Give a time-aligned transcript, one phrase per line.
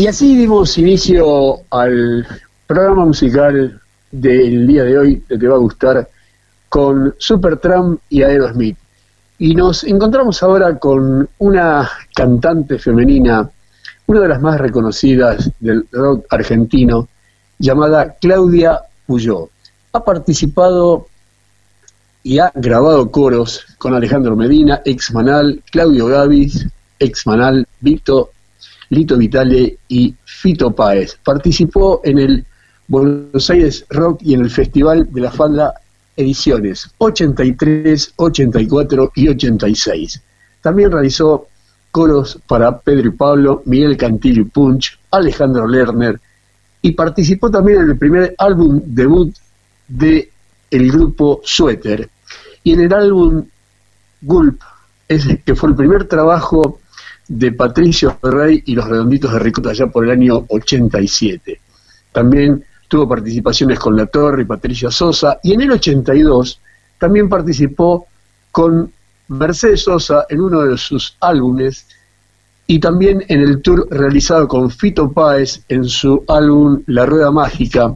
[0.00, 2.26] Y así dimos inicio al
[2.66, 3.78] programa musical
[4.10, 6.08] del día de hoy, que te va a gustar,
[6.70, 8.78] con Supertramp y Aerosmith.
[9.38, 13.50] Y nos encontramos ahora con una cantante femenina,
[14.06, 17.06] una de las más reconocidas del rock argentino,
[17.58, 19.50] llamada Claudia Puyó.
[19.92, 21.08] Ha participado
[22.22, 26.66] y ha grabado coros con Alejandro Medina, ex Manal, Claudio Gavis,
[26.98, 28.30] ex Manal, Vito,
[28.90, 31.18] Lito Vitale y Fito Páez.
[31.24, 32.44] Participó en el
[32.88, 35.74] Buenos Aires Rock y en el Festival de la Falda
[36.16, 40.22] ediciones 83, 84 y 86.
[40.60, 41.46] También realizó
[41.90, 46.20] coros para Pedro y Pablo, Miguel Cantillo y Punch, Alejandro Lerner
[46.82, 49.34] y participó también en el primer álbum debut
[49.86, 50.30] de
[50.70, 52.08] el grupo Suéter
[52.62, 53.44] y en el álbum
[54.22, 54.60] Gulp,
[55.08, 56.79] que fue el primer trabajo
[57.30, 61.60] de Patricio Rey y los Redonditos de Ricota allá por el año 87.
[62.10, 66.60] También tuvo participaciones con La Torre y Patricia Sosa, y en el 82
[66.98, 68.08] también participó
[68.50, 68.92] con
[69.28, 71.86] Mercedes Sosa en uno de sus álbumes
[72.66, 77.94] y también en el tour realizado con Fito Páez en su álbum La Rueda Mágica,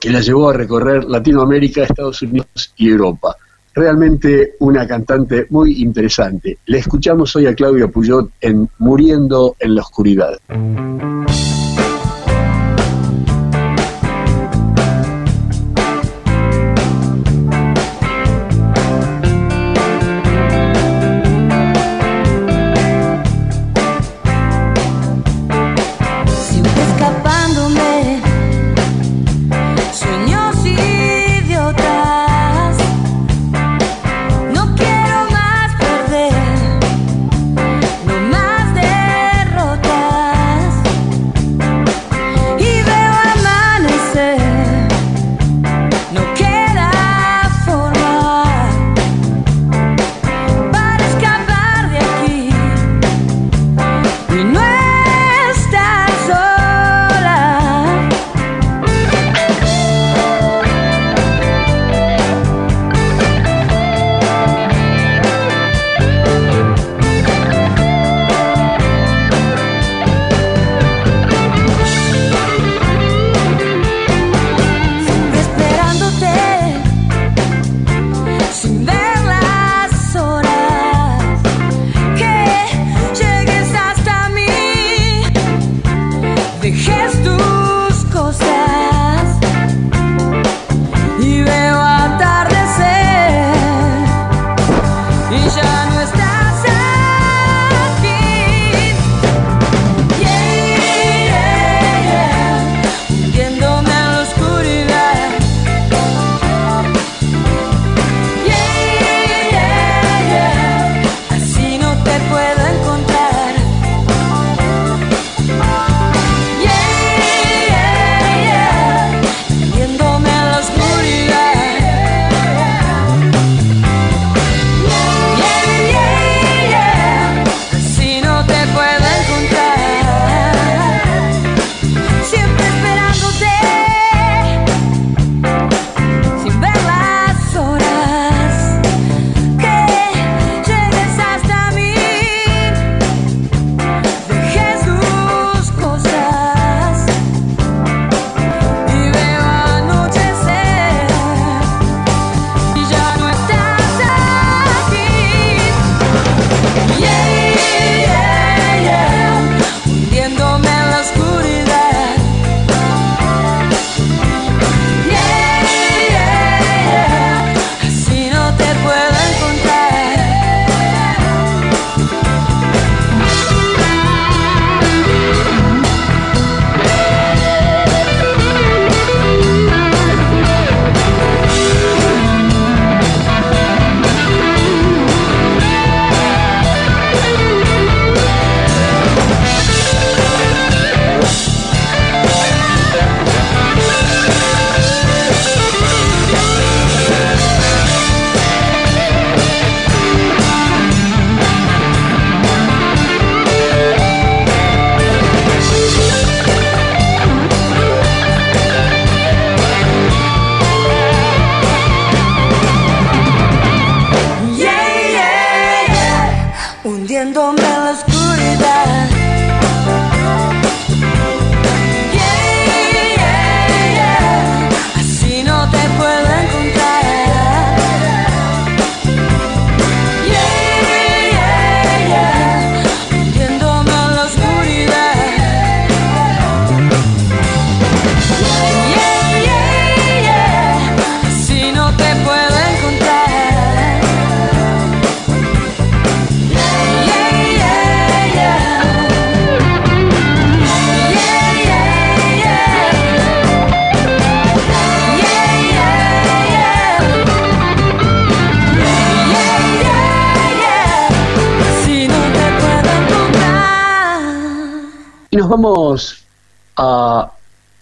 [0.00, 3.36] que la llevó a recorrer Latinoamérica, Estados Unidos y Europa.
[3.78, 6.58] Realmente una cantante muy interesante.
[6.66, 10.36] Le escuchamos hoy a Claudia Puyot en Muriendo en la Oscuridad.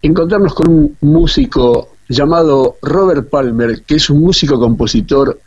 [0.06, 5.40] Encontrarnos con un músico llamado Robert Palmer, que es un músico, compositor,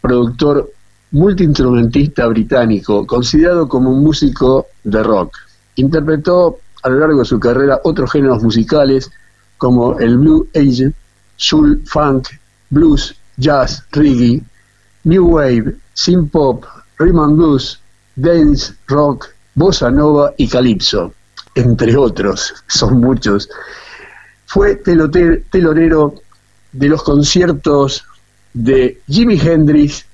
[0.00, 0.72] productor,
[1.12, 5.36] multiinstrumentista británico, considerado como un músico de rock.
[5.76, 9.10] Interpretó a lo largo de su carrera otros géneros musicales
[9.56, 10.92] como el Blue Age,
[11.36, 12.28] Soul, Funk,
[12.70, 14.42] Blues, Jazz, Reggae,
[15.04, 16.64] New Wave, Synth Pop,
[16.98, 17.78] Rhythm and Blues,
[18.16, 21.12] Dance, Rock, Bossa Nova y Calypso,
[21.54, 23.48] entre otros, son muchos.
[24.52, 26.14] Fue telonero
[26.72, 28.04] de los conciertos
[28.52, 30.04] de Jimi Hendrix,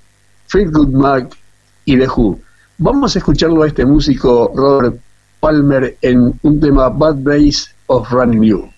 [0.47, 1.37] Fleetwood Mac
[1.85, 2.38] y The Who.
[2.78, 5.00] Vamos a escucharlo a este músico Robert
[5.40, 8.71] Palmer en un tema Bad Days of Running You.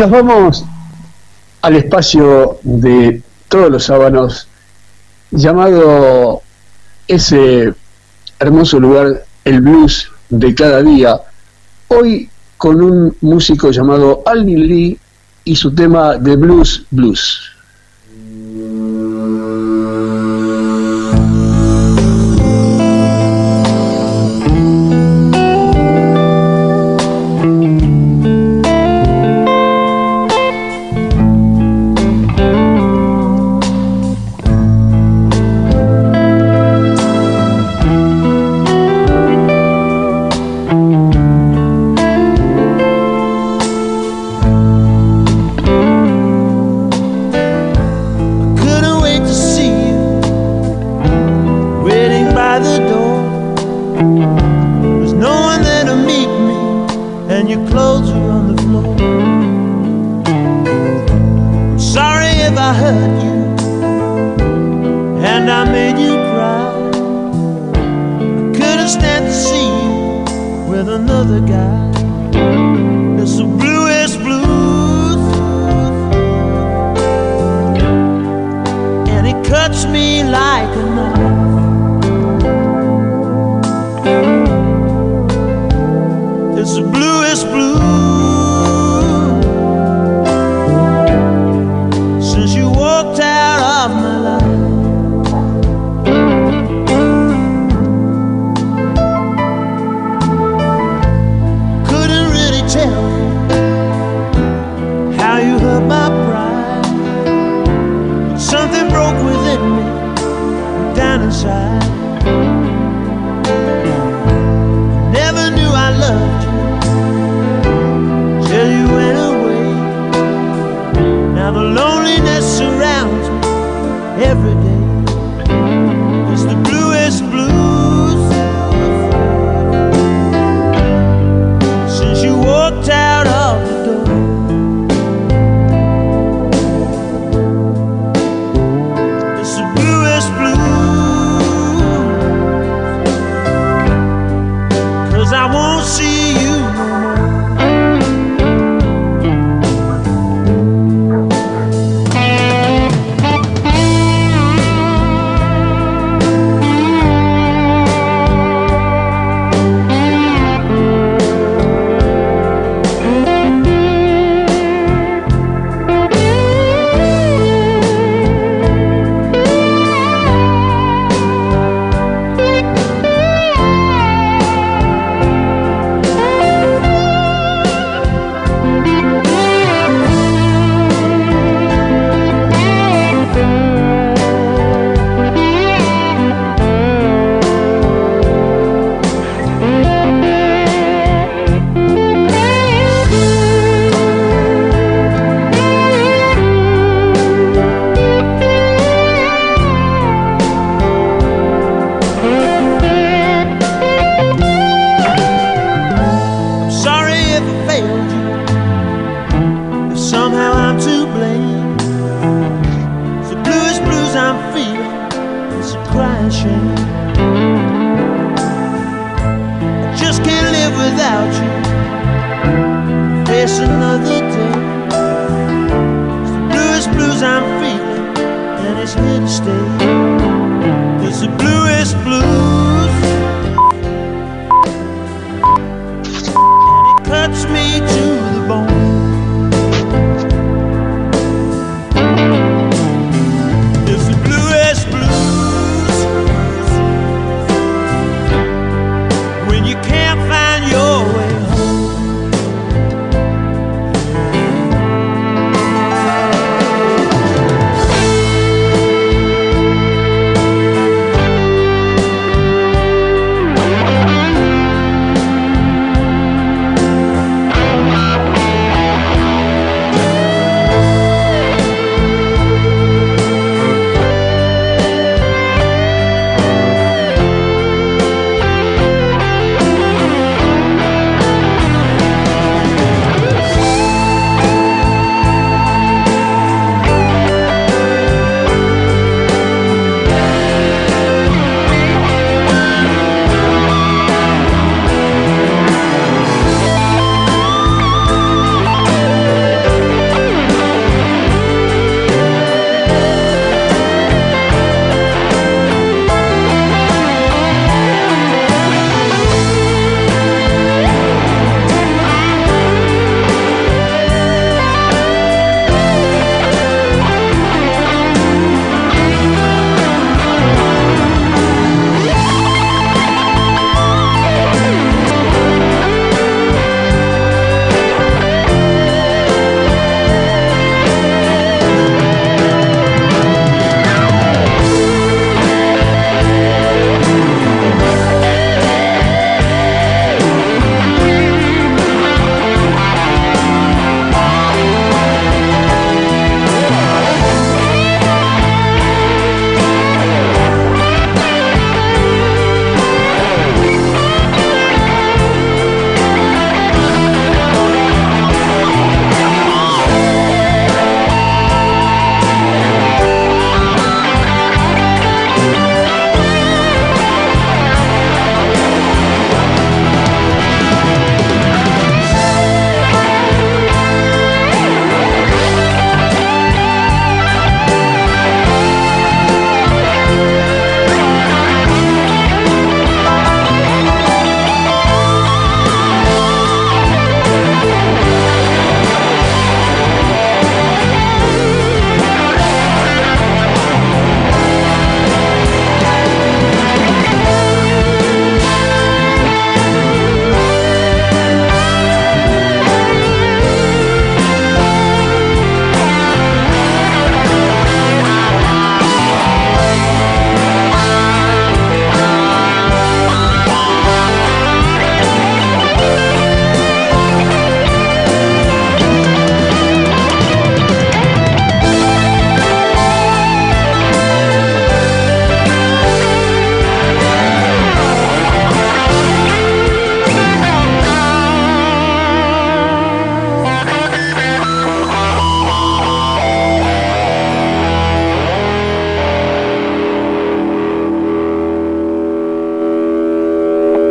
[0.00, 0.64] Nos vamos
[1.60, 4.48] al espacio de todos los sábanos,
[5.30, 6.40] llamado
[7.06, 7.74] ese
[8.38, 11.20] hermoso lugar, el blues de cada día.
[11.88, 14.98] Hoy con un músico llamado Alvin Lee
[15.44, 17.39] y su tema de blues blues.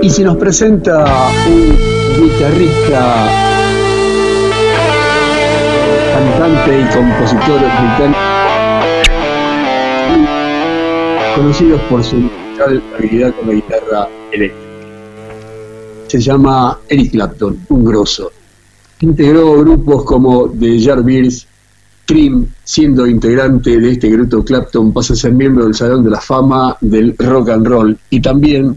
[0.10, 1.06] Y se nos presenta
[1.48, 3.30] un guitarrista,
[6.14, 8.20] cantante y compositor británico,
[11.36, 12.28] conocidos por su
[12.98, 14.68] habilidad con la guitarra eléctrica.
[16.08, 18.32] Se llama Eric Clapton, un grosso.
[19.02, 21.46] Integró grupos como The Yardbirds,
[22.08, 26.20] Cream, siendo integrante de este grupo Clapton, pasa a ser miembro del Salón de la
[26.20, 28.76] Fama del Rock and Roll y también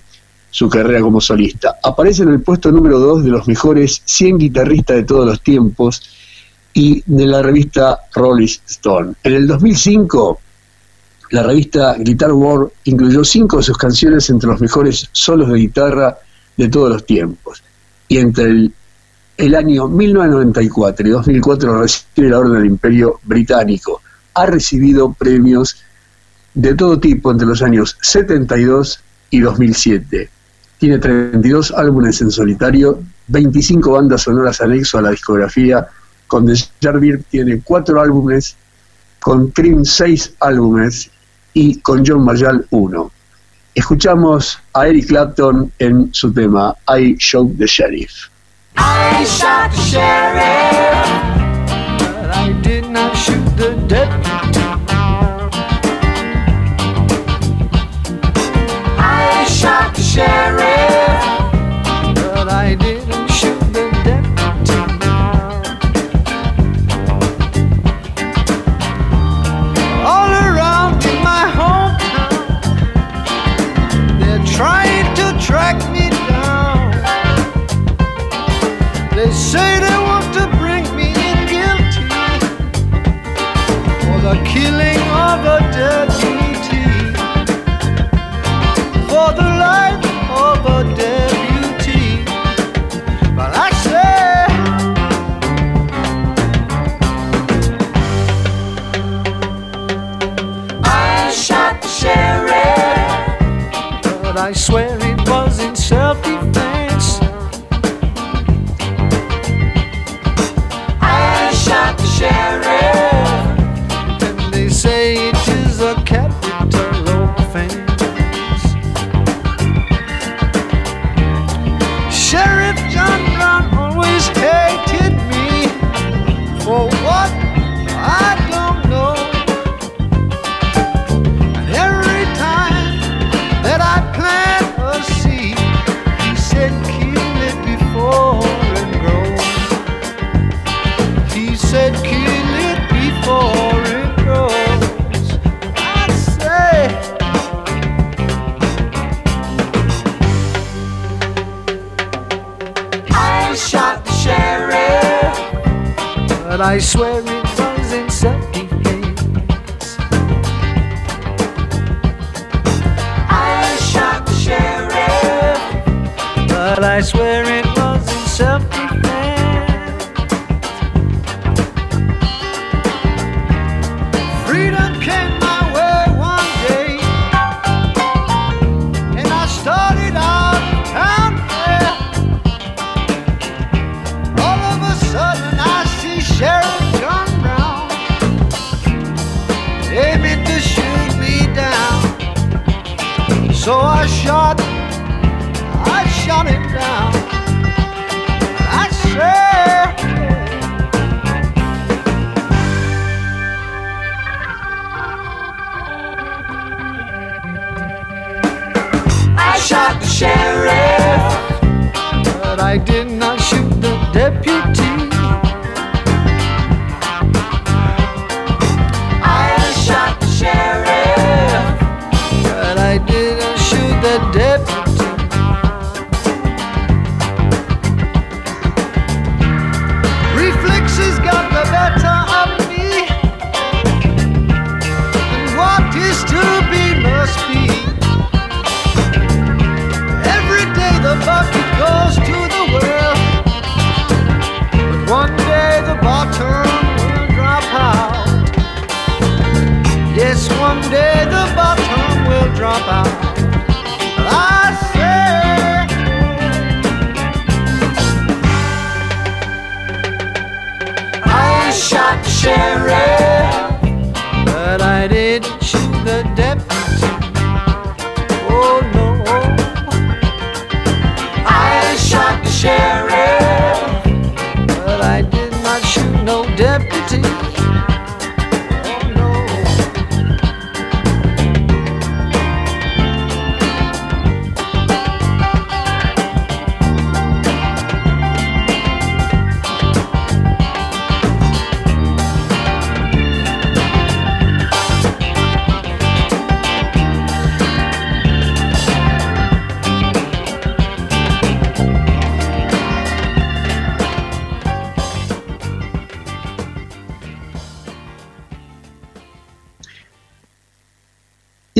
[0.52, 1.78] su carrera como solista.
[1.82, 6.02] Aparece en el puesto número 2 de los mejores 100 guitarristas de todos los tiempos
[6.74, 9.14] y de la revista Rolling Stone.
[9.24, 10.40] En el 2005,
[11.30, 16.18] la revista Guitar World incluyó cinco de sus canciones entre los mejores solos de guitarra
[16.58, 17.62] de todos los tiempos.
[18.08, 18.74] Y entre el,
[19.38, 24.02] el año 1994 y 2004 recibe la Orden del Imperio Británico.
[24.34, 25.76] Ha recibido premios
[26.52, 30.28] de todo tipo entre los años 72 y 2007.
[30.82, 35.86] Tiene 32 álbumes en solitario, 25 bandas sonoras anexo a la discografía.
[36.26, 38.56] Con The Jarvir tiene 4 álbumes,
[39.20, 41.08] con Cream 6 álbumes
[41.54, 43.12] y con John Mayall 1.
[43.76, 48.28] Escuchamos a Eric Clapton en su tema I Shot the Sheriff.
[48.76, 51.06] I shot the sheriff,
[52.20, 54.81] but I did not shoot the deputy.
[60.12, 61.01] Shot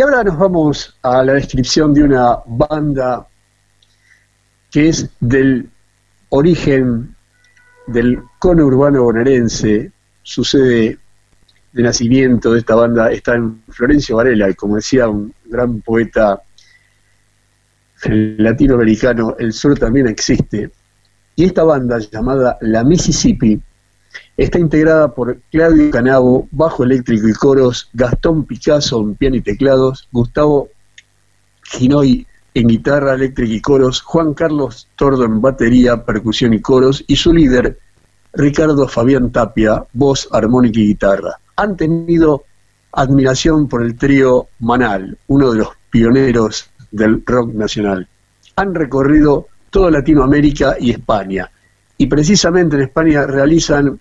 [0.03, 3.27] ahora nos vamos a la descripción de una banda
[4.71, 5.69] que es del
[6.31, 7.15] origen
[7.87, 9.93] del cono urbano bonaerense.
[10.23, 10.99] Su sede
[11.73, 16.43] de nacimiento de esta banda está en Florencio Varela, y como decía un gran poeta
[18.05, 20.71] latinoamericano, el sur también existe.
[21.37, 23.61] Y esta banda llamada La Mississippi
[24.37, 30.09] Está integrada por Claudio Canabo, bajo eléctrico y coros, Gastón Picasso en piano y teclados,
[30.11, 30.71] Gustavo
[31.65, 37.17] Ginoy en guitarra eléctrica y coros, Juan Carlos Tordo en batería, percusión y coros, y
[37.17, 37.79] su líder,
[38.33, 41.39] Ricardo Fabián Tapia, voz, armónica y guitarra.
[41.57, 42.45] Han tenido
[42.93, 48.09] admiración por el trío Manal, uno de los pioneros del rock nacional.
[48.57, 51.51] Han recorrido toda Latinoamérica y España,
[51.99, 54.01] y precisamente en España realizan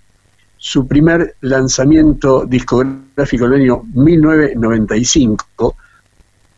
[0.63, 5.75] su primer lanzamiento discográfico en el año 1995.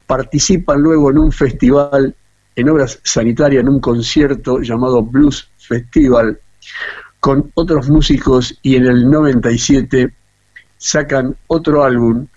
[0.05, 2.13] Participan luego en un festival
[2.53, 6.37] en obras sanitarias, en un concierto llamado Blues Festival,
[7.21, 10.13] con otros músicos y en el 97
[10.77, 12.27] sacan otro álbum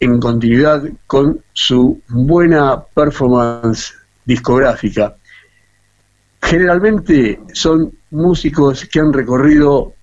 [0.00, 5.14] en continuidad con su buena performance discográfica.
[6.42, 9.94] Generalmente son músicos que han recorrido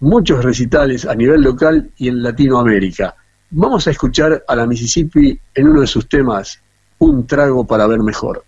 [0.00, 3.14] muchos recitales a nivel local y en Latinoamérica.
[3.50, 6.60] Vamos a escuchar a la Mississippi en uno de sus temas,
[6.98, 8.44] Un trago para ver mejor.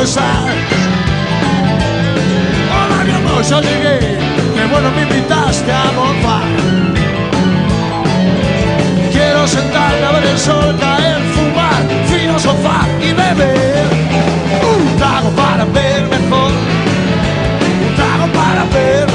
[0.00, 0.14] Hola,
[3.04, 6.44] mi amor, yo llegué, qué bueno me invitaste a morfar.
[9.10, 13.88] Quiero sentarme a ver el sol caer, fumar, filosofar y beber.
[14.72, 16.52] Un trago para ver mejor,
[17.88, 19.07] un trago para ver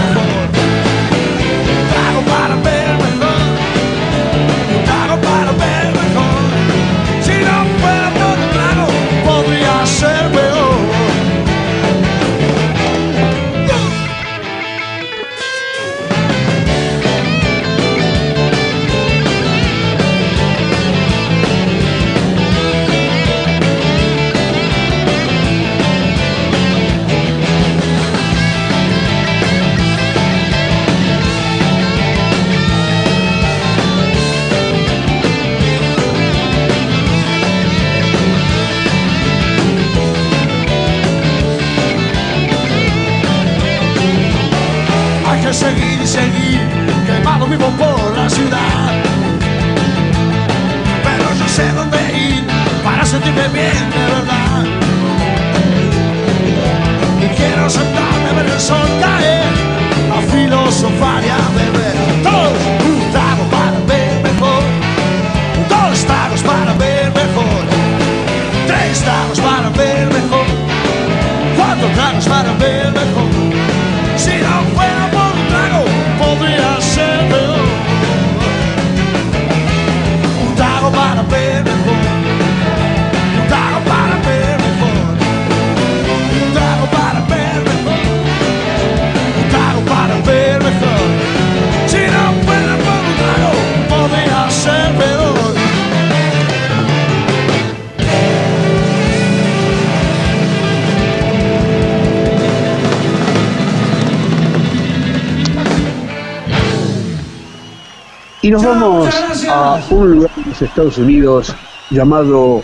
[108.53, 109.09] nos vamos
[109.49, 111.55] a un lugar de los Estados Unidos
[111.89, 112.61] llamado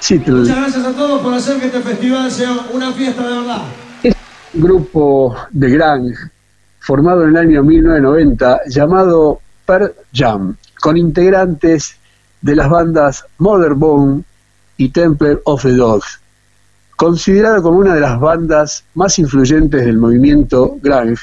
[0.00, 0.40] Seattle.
[0.40, 3.62] Muchas gracias a todos por hacer que este festival sea una fiesta de verdad.
[4.02, 4.14] Es
[4.54, 6.18] un grupo de grunge
[6.80, 11.96] formado en el año 1990 llamado Pearl Jam, con integrantes
[12.40, 14.24] de las bandas Motherbone
[14.78, 16.20] y Temple of the Dogs.
[16.96, 21.22] Considerado como una de las bandas más influyentes del movimiento grunge,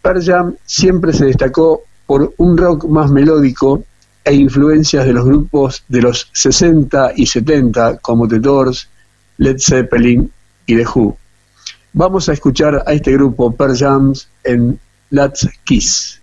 [0.00, 3.84] Pearl Jam siempre se destacó por un rock más melódico
[4.24, 8.88] e influencias de los grupos de los 60 y 70 como The Doors,
[9.36, 10.32] Led Zeppelin
[10.64, 11.18] y The Who.
[11.92, 16.17] Vamos a escuchar a este grupo Pearl Jam en Let's Kiss.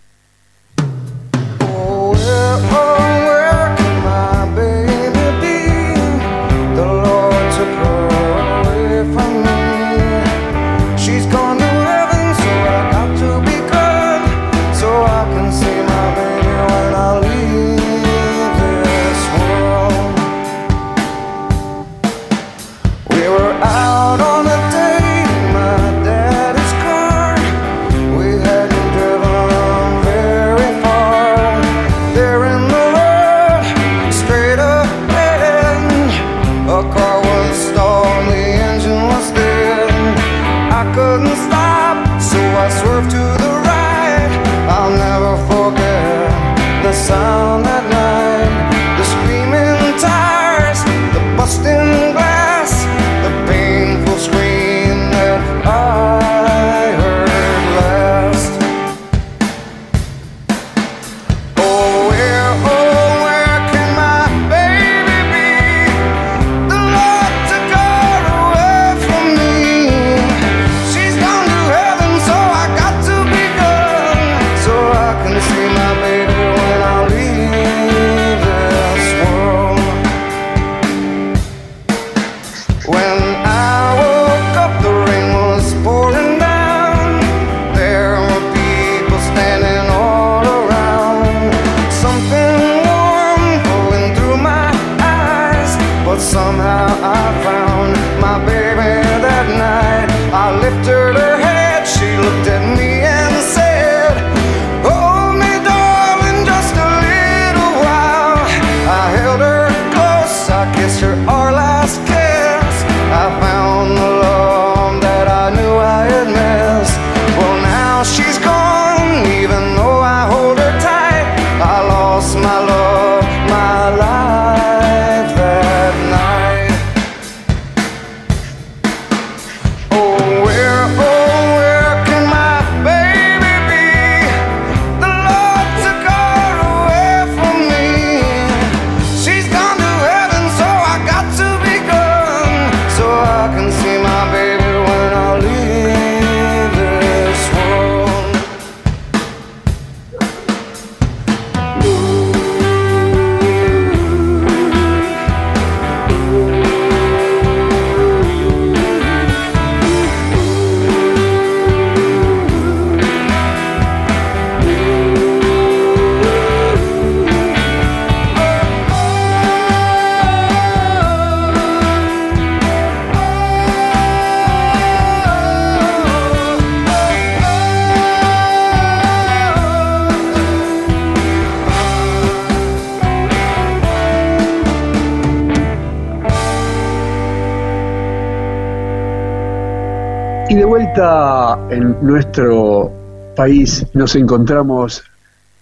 [191.70, 192.92] En nuestro
[193.34, 195.02] país nos encontramos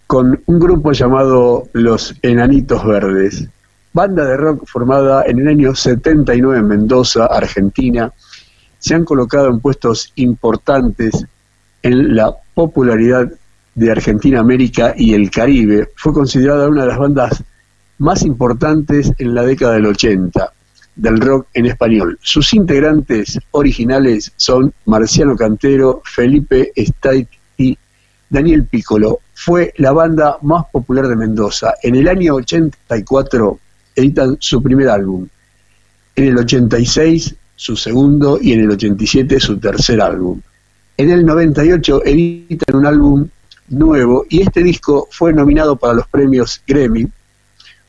[0.07, 3.49] con un grupo llamado Los Enanitos Verdes,
[3.93, 8.13] banda de rock formada en el año 79 en Mendoza, Argentina.
[8.79, 11.25] Se han colocado en puestos importantes
[11.83, 13.31] en la popularidad
[13.75, 15.89] de Argentina, América y el Caribe.
[15.97, 17.43] Fue considerada una de las bandas
[17.99, 20.53] más importantes en la década del 80.
[20.97, 22.19] Del rock en español.
[22.23, 27.79] Sus integrantes originales son Marciano Cantero, Felipe Staiti,
[28.29, 29.21] Daniel Piccolo.
[29.35, 31.75] Fue la banda más popular de Mendoza.
[31.83, 33.59] En el año 84
[33.97, 35.27] editan su primer álbum.
[36.17, 40.41] En el 86 su segundo y en el 87 su tercer álbum.
[40.97, 43.29] En el 98 editan un álbum
[43.69, 47.09] nuevo y este disco fue nominado para los premios Grammy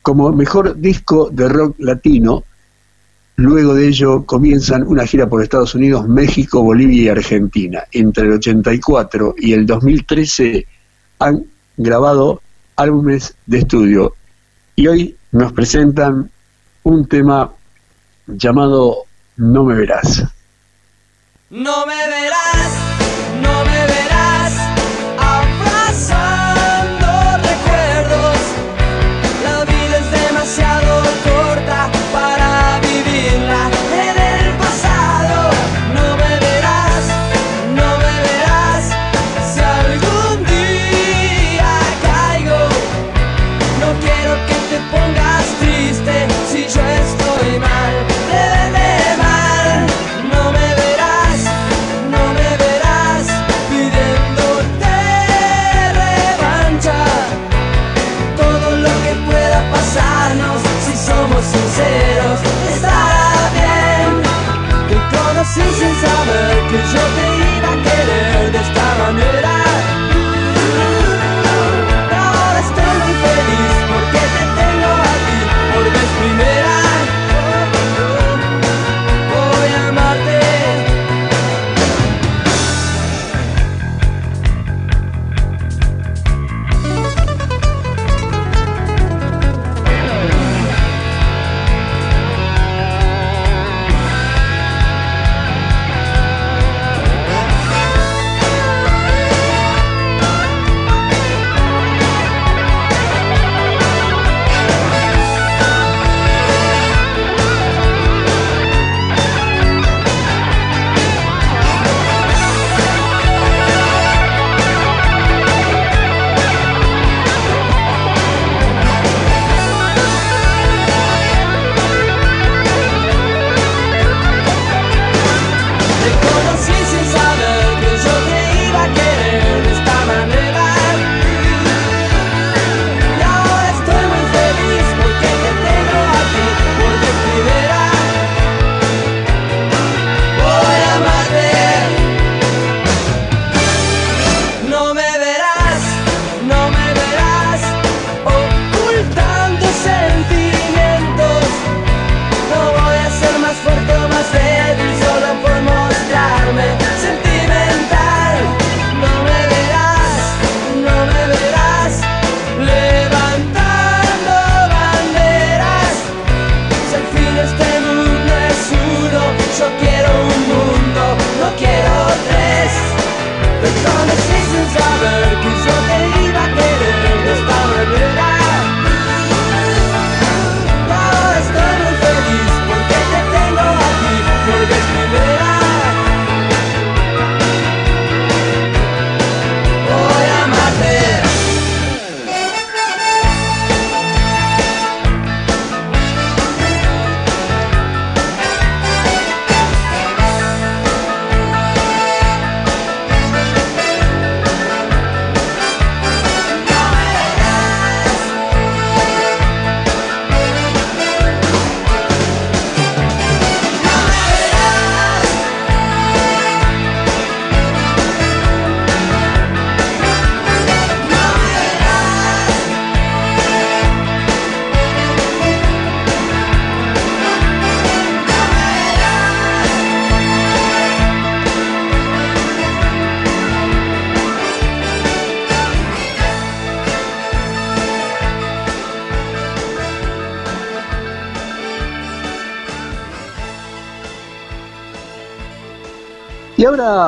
[0.02, 2.44] como mejor disco de rock latino.
[3.38, 7.84] Luego de ello comienzan una gira por Estados Unidos, México, Bolivia y Argentina.
[7.92, 10.66] Entre el 84 y el 2013
[11.20, 11.44] han
[11.76, 12.42] grabado
[12.78, 14.16] álbumes de estudio
[14.76, 16.32] y hoy nos presentan
[16.84, 17.52] un tema
[18.28, 19.00] llamado
[19.36, 20.24] No me verás.
[21.50, 22.85] No me verás,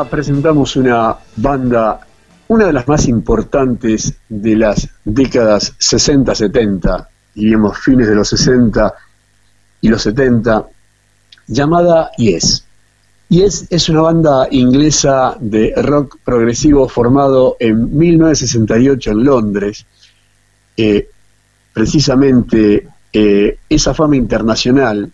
[0.06, 2.00] Presentamos una banda,
[2.48, 8.94] una de las más importantes de las décadas 60-70, diríamos fines de los 60
[9.82, 10.68] y los 70,
[11.48, 12.64] llamada Yes.
[13.30, 19.86] Yes es una banda inglesa de rock progresivo formado en 1968 en Londres.
[20.78, 21.10] Eh,
[21.74, 25.12] precisamente eh, esa fama internacional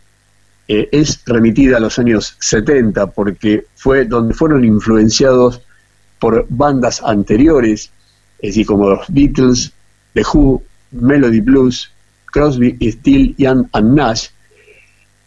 [0.68, 5.62] eh, es remitida a los años 70 porque fue donde fueron influenciados
[6.18, 7.92] por bandas anteriores,
[8.40, 9.74] es decir, como los Beatles,
[10.14, 11.92] The Who, Melody Blues,
[12.28, 14.30] Crosby, Still, Young and Nash,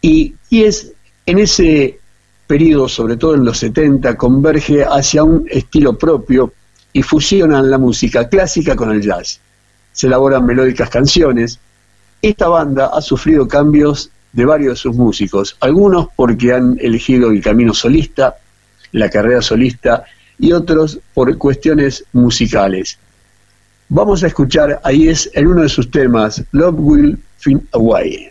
[0.01, 0.91] y, y es
[1.27, 1.99] en ese
[2.47, 6.51] periodo, sobre todo en los 70, converge hacia un estilo propio
[6.93, 9.39] y fusionan la música clásica con el jazz.
[9.91, 11.59] Se elaboran melódicas canciones.
[12.23, 17.41] Esta banda ha sufrido cambios de varios de sus músicos, algunos porque han elegido el
[17.41, 18.37] camino solista,
[18.91, 20.05] la carrera solista,
[20.39, 22.97] y otros por cuestiones musicales.
[23.89, 28.29] Vamos a escuchar, ahí es en uno de sus temas, Love Will Find Away.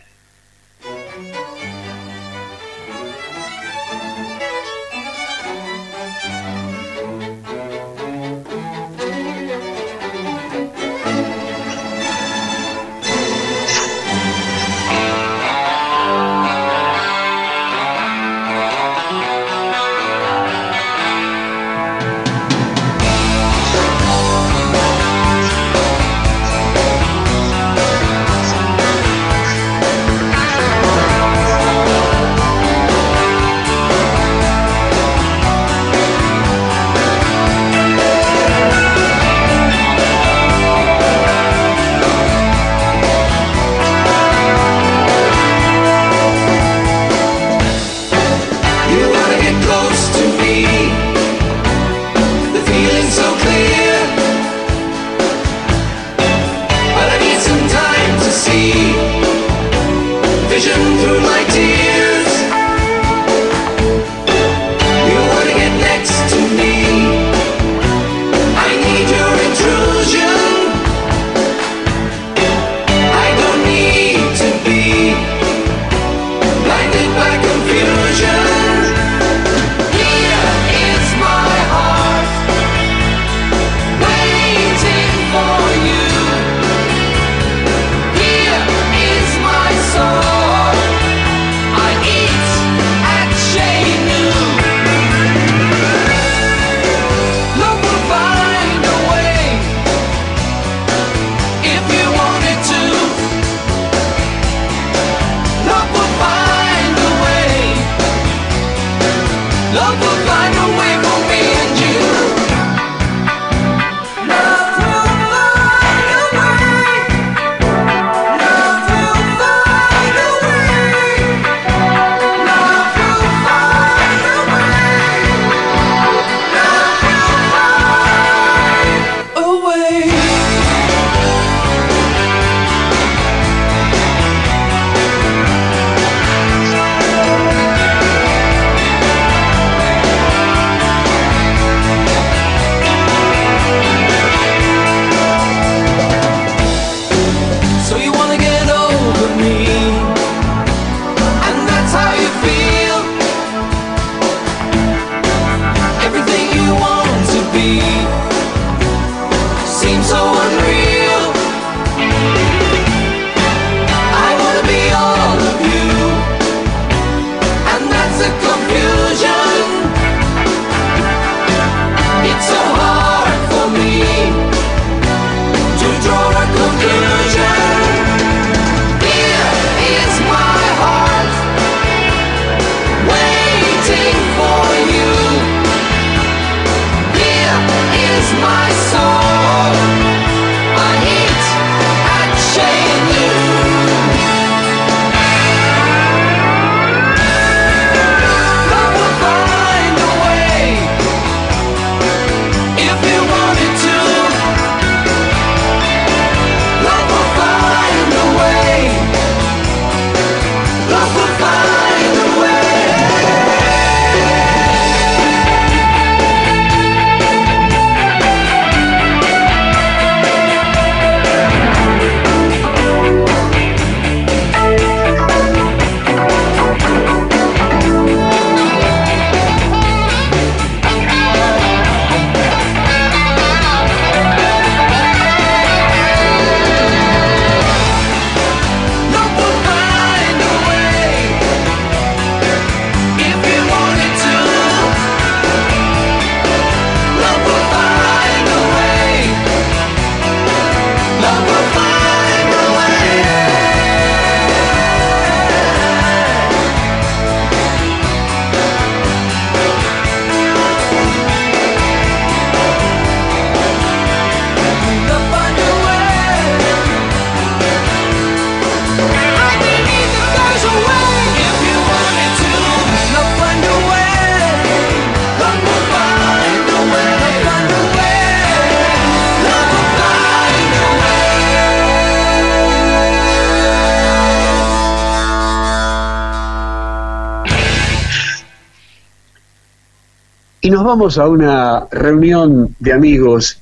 [290.86, 293.58] Vamos a una reunión de amigos,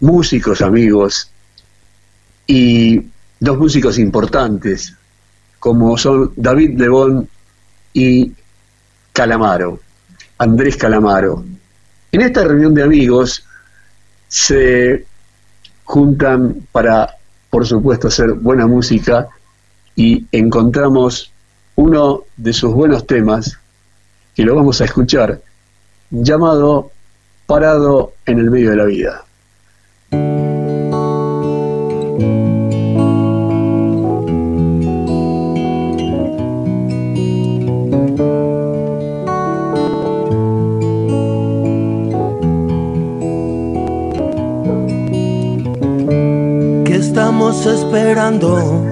[0.00, 1.30] músicos amigos,
[2.46, 3.02] y
[3.38, 4.94] dos músicos importantes,
[5.58, 7.28] como son David Lebón
[7.92, 8.32] y
[9.12, 9.80] Calamaro,
[10.38, 11.44] Andrés Calamaro.
[12.12, 13.44] En esta reunión de amigos
[14.28, 15.04] se
[15.84, 17.14] juntan para,
[17.50, 19.28] por supuesto, hacer buena música
[19.94, 21.30] y encontramos
[21.76, 23.58] uno de sus buenos temas,
[24.34, 25.42] que lo vamos a escuchar,
[26.10, 26.90] llamado
[27.46, 29.24] Parado en el medio de la vida.
[46.84, 48.84] ¿Qué estamos esperando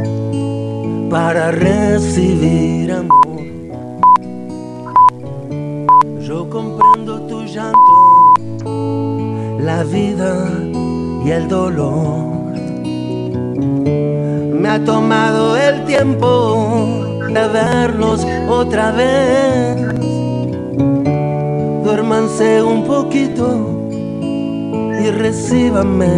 [1.11, 3.26] para recibir amor?
[9.67, 10.49] La vida
[11.25, 12.55] y el dolor.
[14.61, 16.87] Me ha tomado el tiempo
[17.29, 19.77] de verlos otra vez.
[21.83, 26.15] Duérmanse un poquito y recíbanme.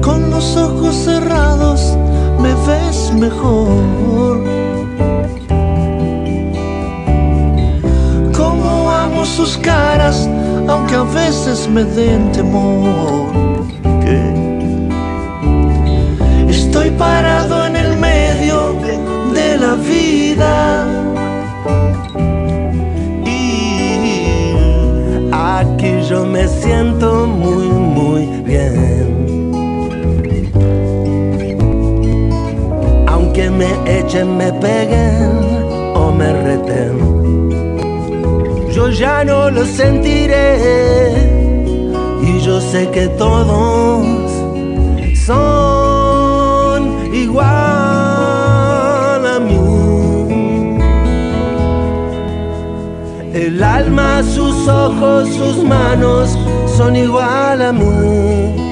[0.00, 1.96] Con los ojos cerrados
[2.40, 4.59] me ves mejor.
[9.30, 10.28] Sus caras,
[10.68, 13.30] aunque a veces me den temor.
[16.48, 18.74] Estoy parado en el medio
[19.34, 20.86] de la vida.
[23.24, 24.54] Y
[25.32, 29.50] aquí yo me siento muy, muy bien.
[33.06, 37.19] Aunque me echen, me peguen o me reten,
[38.98, 40.58] ya no lo sentiré.
[42.22, 44.06] Y yo sé que todos
[45.26, 47.46] son igual
[49.26, 50.78] a mí.
[53.32, 56.36] El alma, sus ojos, sus manos
[56.76, 58.70] son igual a mí.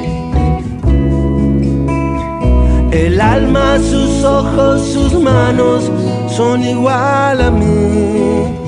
[2.90, 5.90] El alma, sus ojos, sus manos
[6.36, 8.67] son igual a mí.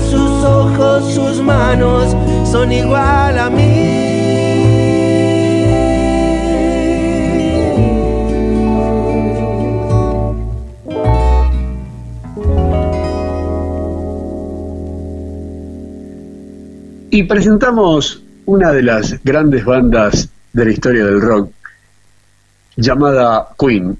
[0.00, 2.16] Sus ojos, sus manos
[2.50, 4.12] son igual a mí.
[17.10, 21.52] Y presentamos una de las grandes bandas de la historia del rock,
[22.76, 23.98] llamada Queen,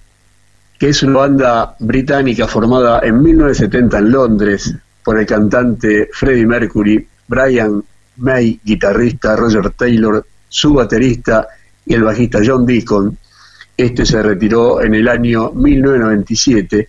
[0.79, 4.75] que es una banda británica formada en 1970 en Londres
[5.05, 7.83] por el cantante Freddie Mercury, Brian
[8.17, 11.49] May, guitarrista, Roger Taylor, su baterista
[11.87, 13.17] y el bajista John Deacon.
[13.77, 16.89] Este se retiró en el año 1997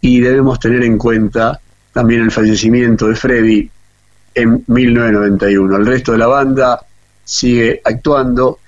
[0.00, 1.60] y debemos tener en cuenta
[1.92, 3.70] también el fallecimiento de Freddie
[4.34, 5.76] en 1991.
[5.76, 6.80] El resto de la banda
[7.24, 8.58] sigue actuando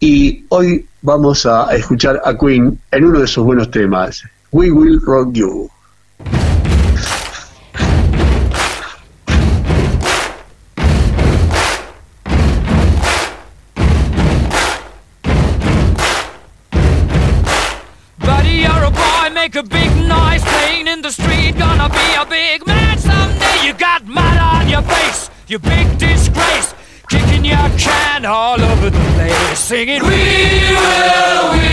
[0.00, 5.00] y hoy vamos a escuchar a Queen en uno de sus buenos temas, We Will
[5.00, 5.70] Rock You.
[22.36, 23.56] Big man someday.
[23.66, 26.74] You got mud on your face, you big disgrace.
[27.08, 30.20] Kicking your can all over the place, singing, We
[30.82, 31.68] will, we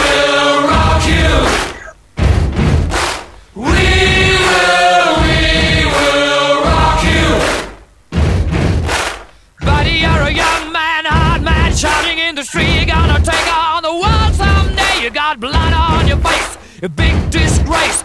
[0.00, 1.30] will rock you.
[3.68, 3.86] We
[4.46, 5.38] will, we
[5.96, 7.26] will rock you.
[9.68, 12.74] Buddy, you're a young man, hard man, shouting in the street.
[12.76, 14.94] You're gonna take on the world someday.
[15.02, 16.52] You got blood on your face,
[16.82, 18.04] a big disgrace,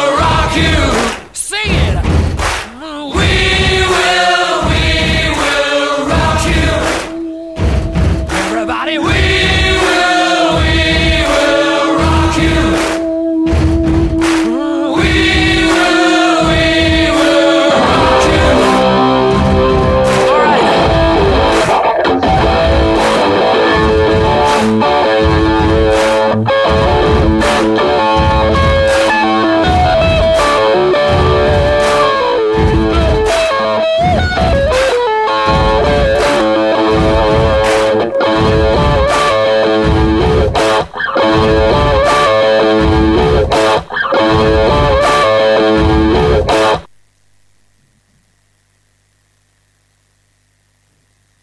[0.55, 0.73] you.
[1.33, 1.95] Sing it.
[3.15, 3.31] We
[3.91, 4.40] will,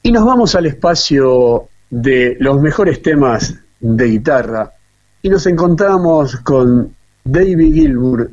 [0.08, 4.72] Y nos vamos al espacio de los mejores temas de guitarra
[5.20, 8.30] y nos encontramos con David Gilmour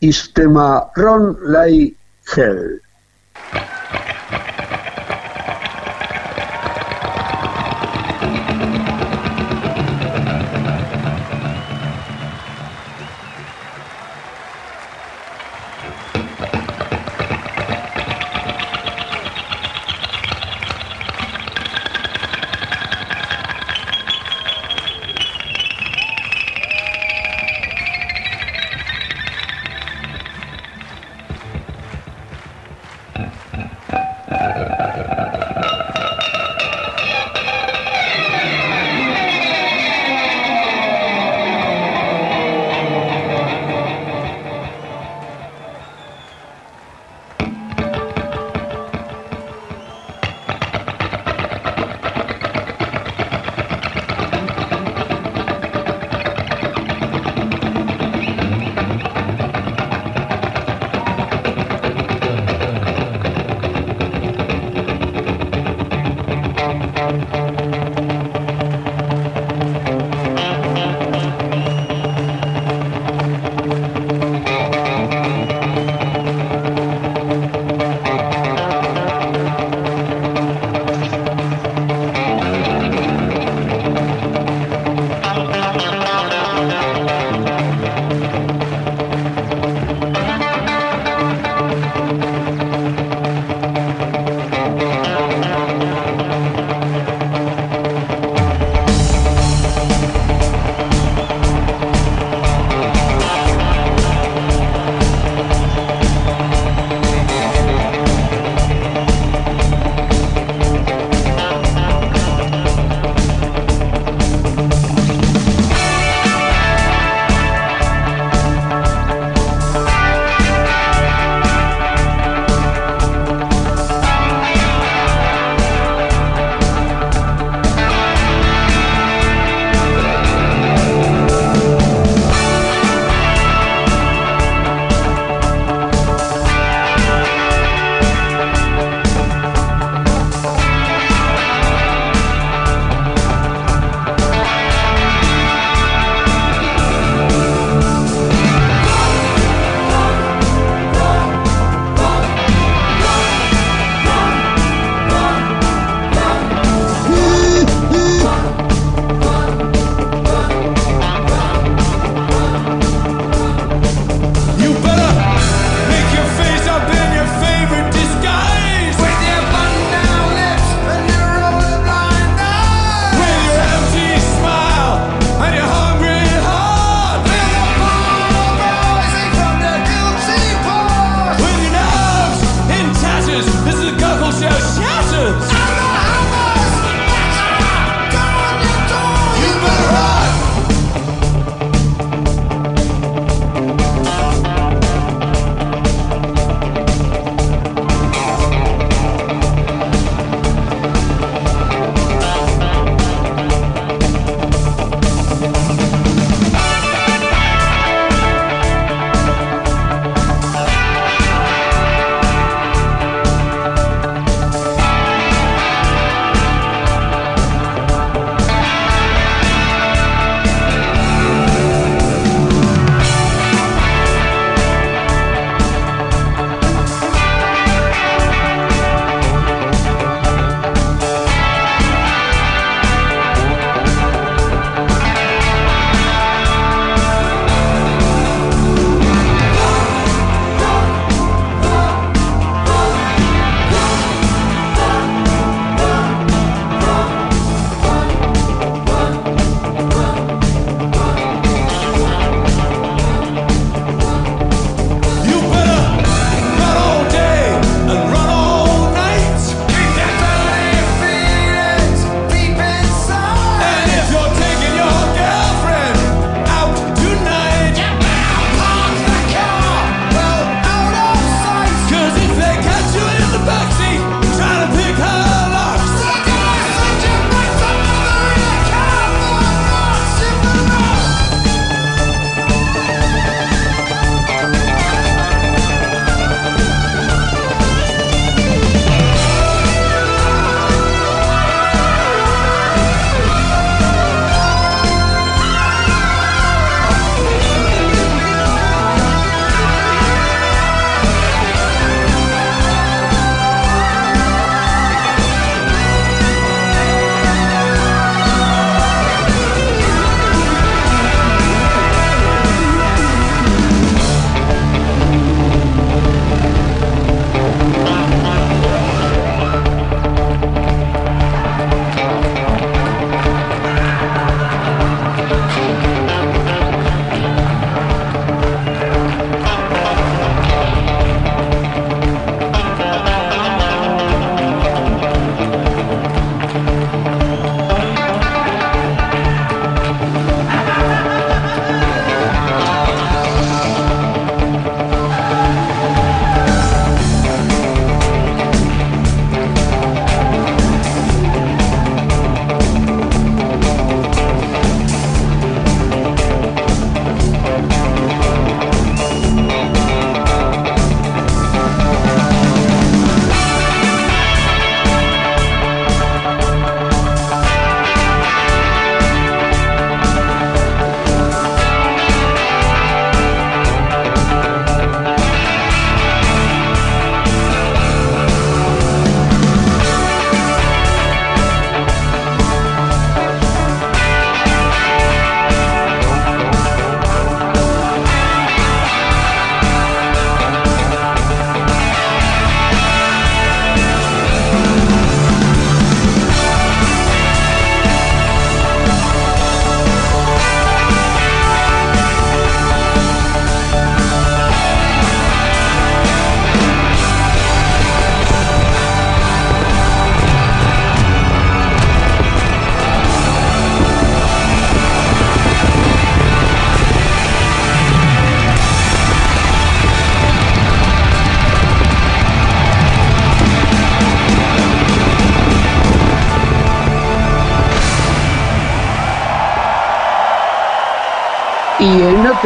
[0.00, 1.96] y su tema Run Like
[2.34, 2.82] Hell.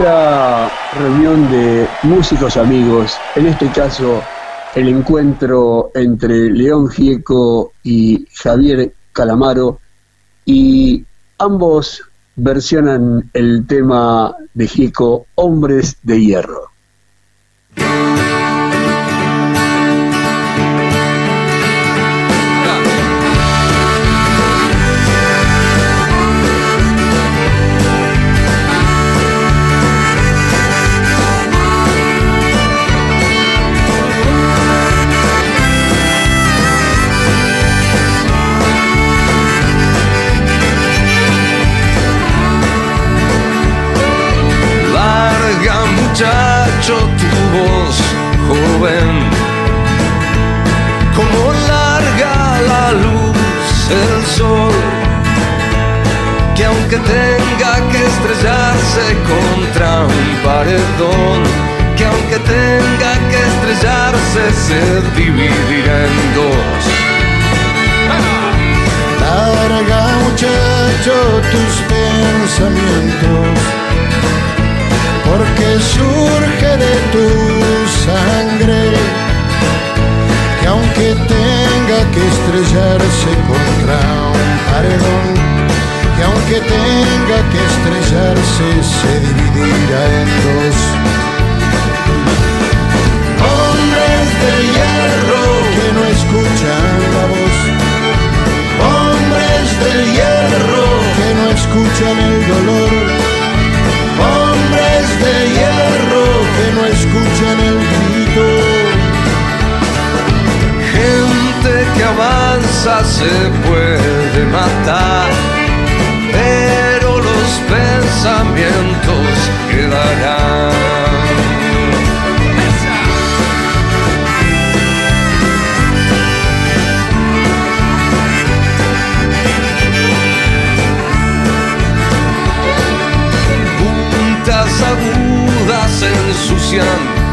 [0.00, 4.22] Reunión de músicos amigos, en este caso
[4.74, 9.78] el encuentro entre León Gieco y Javier Calamaro,
[10.46, 11.04] y
[11.38, 12.02] ambos
[12.36, 16.59] versionan el tema de Gieco, Hombres de Hierro.
[58.20, 61.42] Estrellarse contra un paredón,
[61.96, 64.82] que aunque tenga que estrellarse se
[65.16, 66.82] dividirá en dos.
[69.20, 71.14] Larga muchacho
[71.52, 73.58] tus pensamientos,
[75.24, 77.26] porque surge de tu
[78.04, 78.80] sangre,
[80.60, 83.98] que aunque tenga que estrellarse contra
[84.36, 85.49] un paredón,
[86.20, 90.78] que aunque tenga que estrellarse se dividirá en dos.
[93.48, 95.44] Hombres de hierro
[95.76, 97.56] que no escuchan la voz
[98.90, 102.92] Hombres del hierro que no escuchan el dolor.
[104.28, 108.46] Hombres de hierro que no escuchan el grito.
[110.96, 113.32] Gente que avanza se
[113.66, 115.30] puede matar,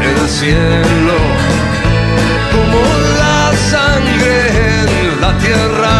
[0.00, 1.18] el cielo
[2.52, 2.80] como
[3.18, 4.36] la sangre
[4.82, 5.96] en la tierra.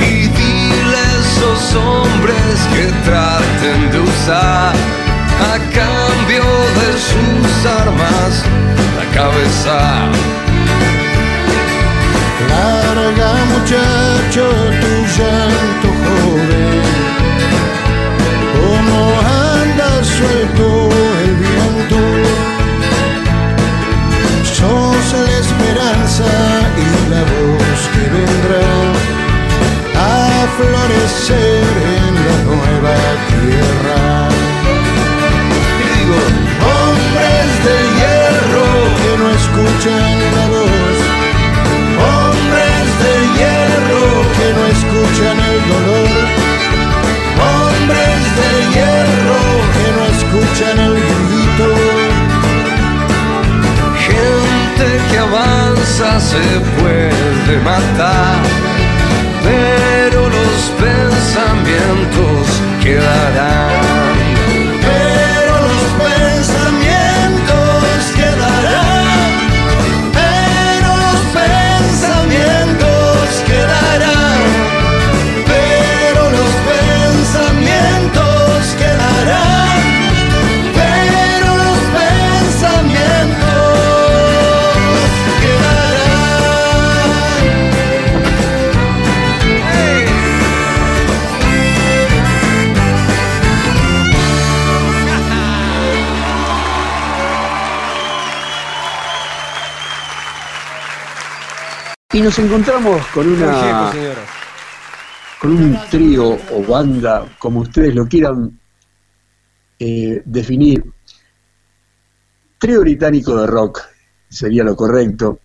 [0.00, 3.98] Y dile a esos hombres que traten de
[4.28, 4.72] a
[5.74, 6.44] cambio
[6.80, 8.42] de sus armas
[8.96, 9.78] la cabeza.
[12.48, 14.44] Larga muchacho
[14.80, 16.82] tu llanto joven,
[18.56, 19.00] como
[19.60, 20.66] anda suelto
[21.24, 22.00] el viento.
[24.44, 26.30] Sos la esperanza
[26.78, 28.68] y la voz que vendrá
[29.96, 31.64] a florecer
[31.98, 33.13] en la nueva
[39.86, 40.00] Hombres
[43.02, 44.04] de hierro
[44.36, 46.08] que no escuchan el dolor.
[47.44, 49.42] Hombres de hierro
[49.74, 51.68] que no escuchan el grito.
[54.08, 56.44] gente que avanza se
[56.80, 58.40] puede matar,
[59.42, 62.43] pero los pensamientos
[102.24, 103.92] nos encontramos con una
[105.38, 108.58] con un trío o banda, como ustedes lo quieran
[109.78, 110.82] eh, definir,
[112.58, 113.82] trío británico de rock
[114.26, 115.40] sería lo correcto,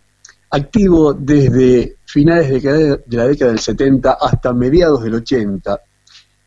[0.51, 5.81] activo desde finales de, la década del 70 hasta mediados del 80.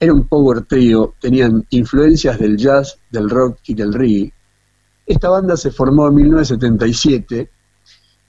[0.00, 4.32] Era un power trío, tenían influencias del jazz, del rock y del reggae.
[5.04, 7.50] Esta banda se formó en 1977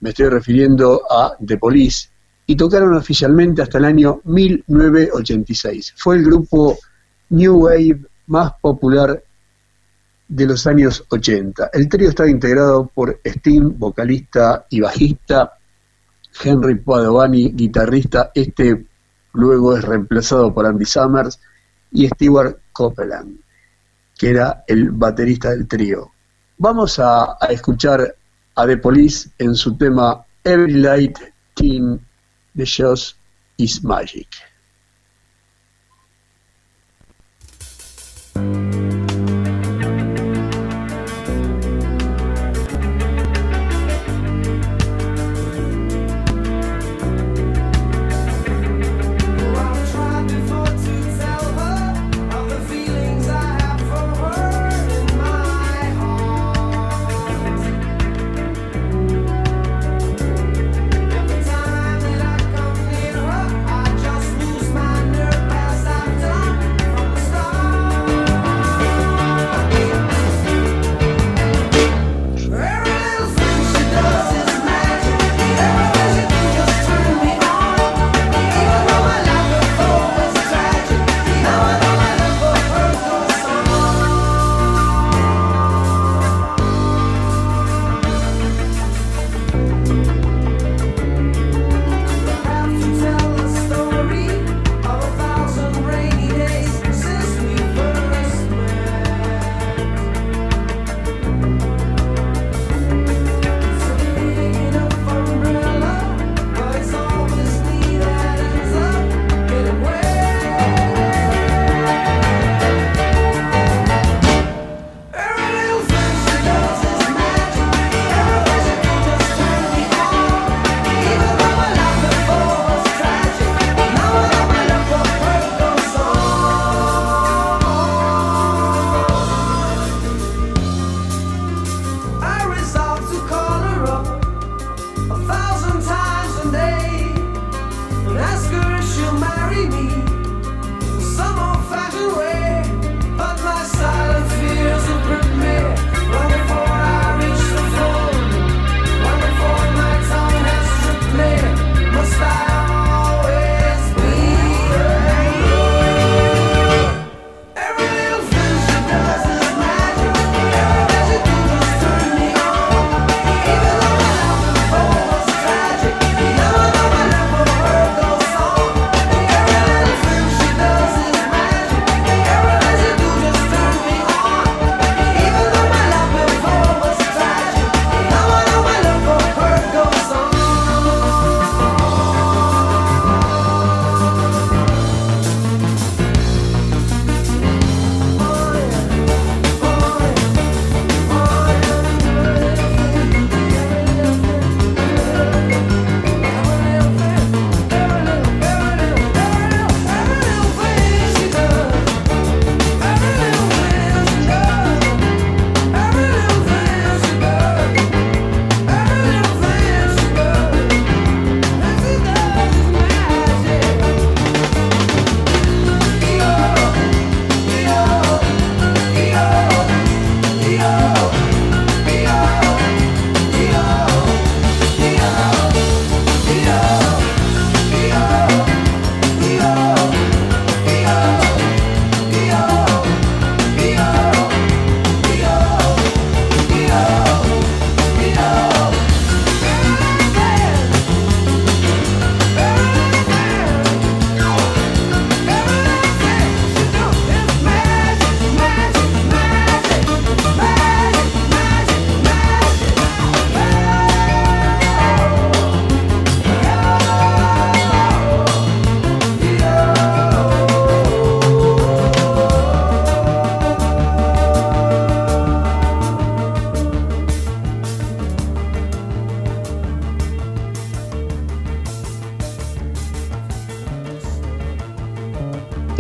[0.04, 2.10] me estoy refiriendo a The Police,
[2.46, 5.94] y tocaron oficialmente hasta el año 1986.
[5.96, 6.78] Fue el grupo
[7.30, 9.24] New Wave más popular
[10.28, 11.70] de los años 80.
[11.72, 15.54] El trío está integrado por Steam, vocalista y bajista,
[16.44, 18.86] Henry Padovani, guitarrista, este
[19.32, 21.40] luego es reemplazado por Andy Summers,
[21.92, 23.40] y Stewart Copeland,
[24.18, 26.12] que era el baterista del trío.
[26.58, 28.16] Vamos a escuchar
[28.56, 31.18] a The Police en su tema Every Light
[31.56, 32.00] Team
[32.54, 33.18] de Just
[33.58, 34.28] Is Magic.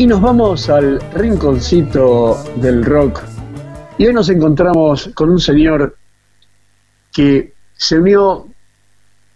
[0.03, 3.21] Y nos vamos al rinconcito del rock.
[3.97, 5.95] Y hoy nos encontramos con un señor
[7.13, 8.49] que se unió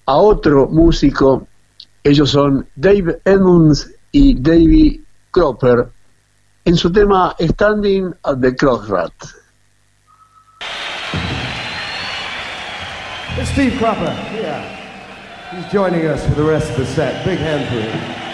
[0.07, 1.47] a otro músico.
[2.03, 5.87] Ellos son Dave Edmunds y Davey Cropper
[6.65, 9.37] en su tema Standing at the Crossroads.
[13.53, 14.13] Steve Cropper.
[14.35, 14.65] Yeah.
[15.49, 17.23] He's joining us for the rest of the set.
[17.23, 18.26] Big hand for him.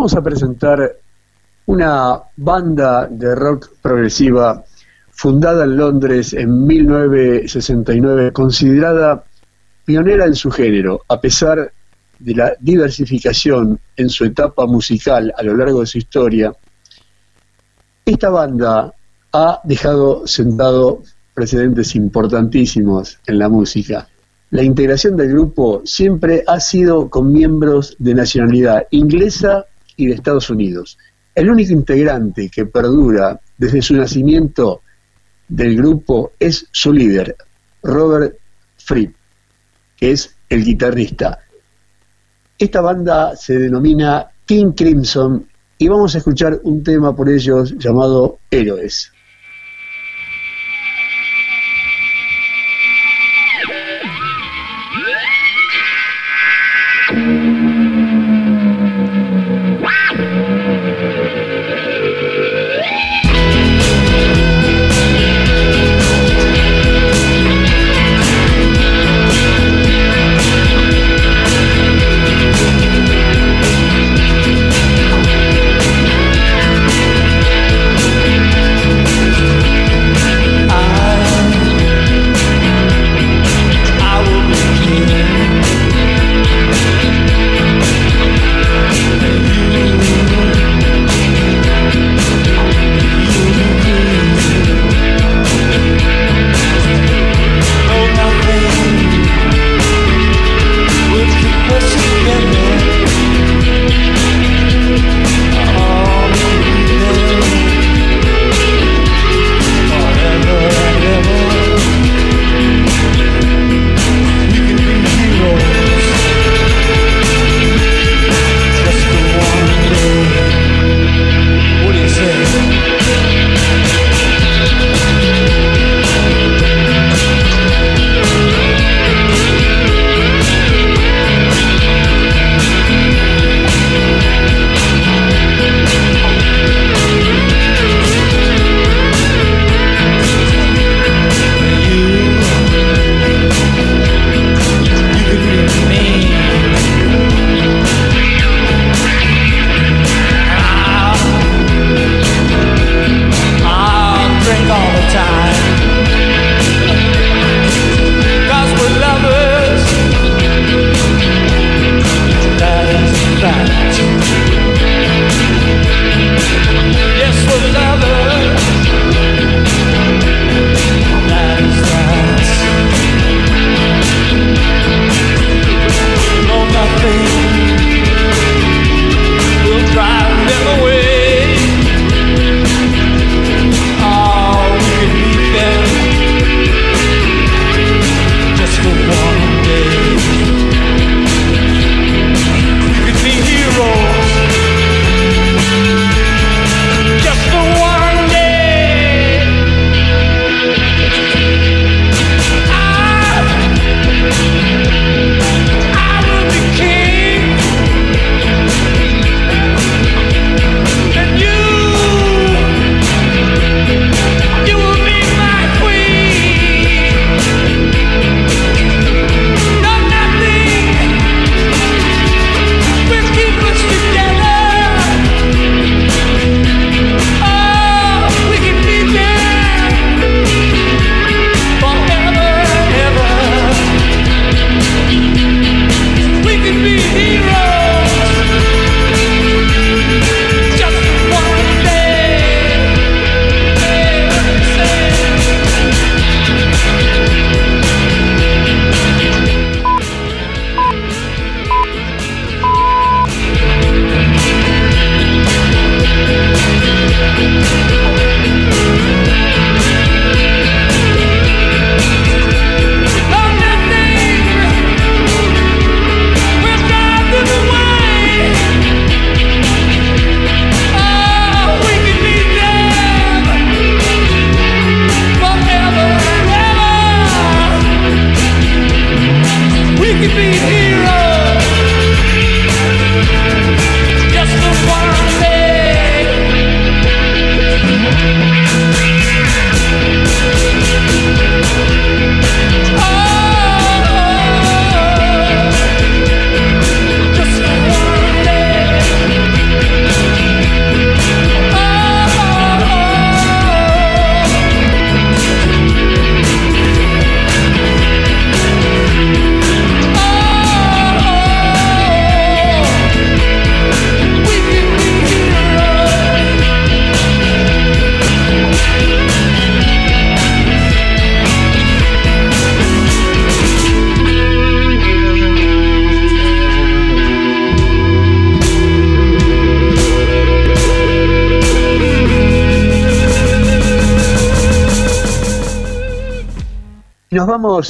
[0.00, 0.96] Vamos a presentar
[1.66, 4.64] una banda de rock progresiva
[5.10, 9.22] fundada en Londres en 1969, considerada
[9.84, 11.70] pionera en su género, a pesar
[12.18, 16.50] de la diversificación en su etapa musical a lo largo de su historia.
[18.02, 18.94] Esta banda
[19.34, 21.02] ha dejado sentado
[21.34, 24.08] precedentes importantísimos en la música.
[24.48, 29.66] La integración del grupo siempre ha sido con miembros de nacionalidad inglesa
[30.00, 30.98] y de Estados Unidos.
[31.34, 34.82] El único integrante que perdura desde su nacimiento
[35.48, 37.36] del grupo es su líder,
[37.82, 38.36] Robert
[38.78, 39.14] Fripp,
[39.96, 41.38] que es el guitarrista.
[42.58, 45.46] Esta banda se denomina King Crimson
[45.78, 49.12] y vamos a escuchar un tema por ellos llamado Héroes.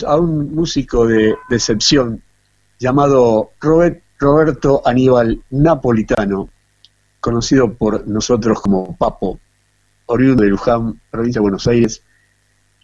[0.07, 2.23] A un músico de decepción
[2.79, 6.49] llamado Robert- Roberto Aníbal Napolitano,
[7.19, 9.41] conocido por nosotros como Papo,
[10.07, 12.05] oriundo de Luján, provincia de Buenos Aires,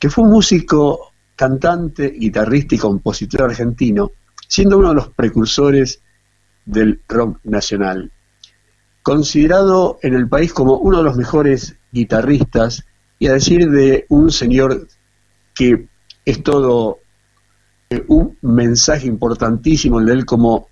[0.01, 4.11] que fue un músico, cantante, guitarrista y compositor argentino,
[4.49, 6.01] siendo uno de los precursores
[6.65, 8.11] del rock nacional.
[9.03, 12.85] Considerado en el país como uno de los mejores guitarristas,
[13.21, 14.89] y a decir de un señor
[15.55, 15.87] que
[16.27, 16.99] es todo
[17.89, 20.69] eh, un mensaje importantísimo el de él como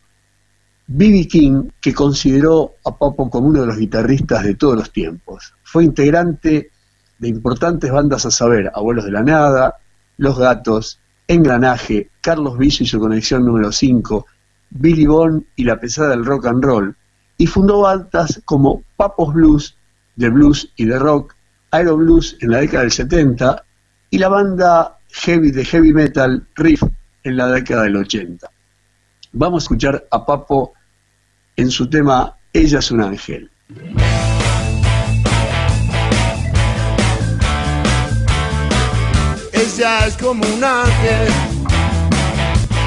[0.87, 1.29] B.B.
[1.29, 5.55] King, que consideró a Papo como uno de los guitarristas de todos los tiempos.
[5.63, 6.71] Fue integrante
[7.19, 9.77] de importantes bandas a saber, Abuelos de la Nada,
[10.19, 14.27] Los Gatos, Engranaje, Carlos Viso y su conexión número 5,
[14.71, 16.97] Billy Bond y la pesada del rock and roll,
[17.39, 19.77] y fundó bandas como Papos Blues,
[20.17, 21.35] de blues y de rock,
[21.71, 23.65] Aero Blues en la década del 70
[24.11, 26.83] y la banda heavy de heavy metal Riff
[27.23, 28.51] en la década del 80.
[29.33, 30.75] Vamos a escuchar a Papo
[31.57, 33.51] en su tema Ella es un ángel.
[39.53, 41.29] Ella es como un ángel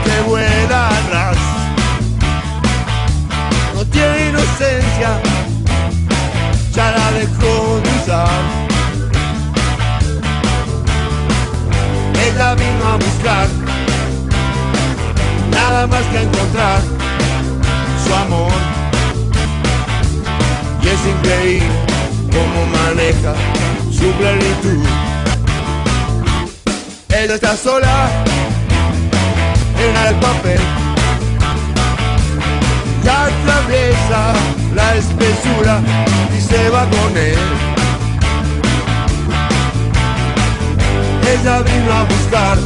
[0.03, 1.37] que vuela ras.
[3.73, 5.21] No tiene inocencia,
[6.73, 8.66] ya la dejó de usar.
[12.37, 13.47] Ella vino a buscar
[15.49, 16.81] nada más que encontrar
[18.05, 18.51] su amor.
[20.83, 21.67] Y es increíble
[22.31, 23.33] cómo maneja
[23.91, 24.85] su plenitud.
[27.09, 28.07] Ella está sola
[29.79, 30.61] en el papel
[33.03, 34.33] y atraviesa
[34.75, 35.81] la espesura
[36.37, 37.76] y se va con él.
[41.33, 42.57] Ella vino a buscar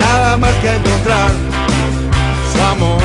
[0.00, 1.30] nada más que encontrar
[2.52, 3.02] su amor.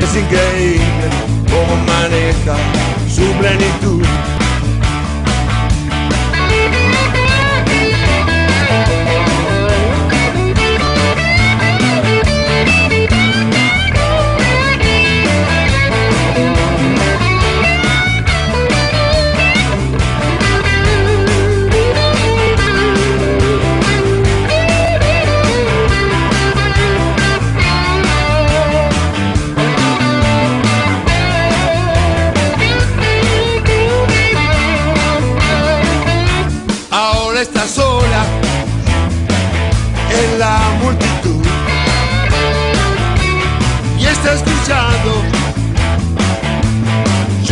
[0.00, 1.06] Es increíble
[1.50, 2.56] cómo maneja
[3.14, 4.41] su plenitud.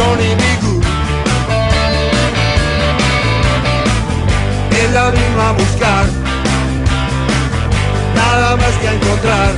[0.01, 0.31] Johnny.
[0.63, 0.85] Good.
[4.81, 6.07] Él la vino a buscar,
[8.15, 9.53] nada más que a encontrar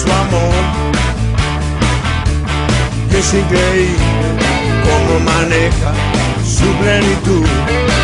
[0.00, 0.62] su amor.
[3.10, 3.96] Y es increíble
[4.84, 5.92] cómo maneja
[6.44, 8.01] su plenitud.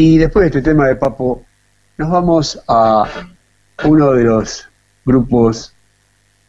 [0.00, 1.44] Y después de este tema de Papo,
[1.96, 3.04] nos vamos a
[3.84, 4.68] uno de los
[5.04, 5.74] grupos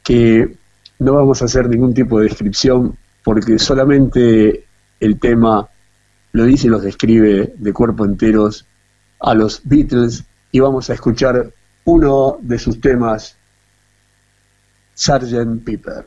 [0.03, 0.55] que
[0.99, 4.65] no vamos a hacer ningún tipo de descripción porque solamente
[4.99, 5.67] el tema
[6.31, 8.67] lo dice y los describe de cuerpo enteros
[9.19, 11.51] a los Beatles y vamos a escuchar
[11.85, 13.35] uno de sus temas,
[14.93, 15.63] Sgt.
[15.65, 16.05] Pepper.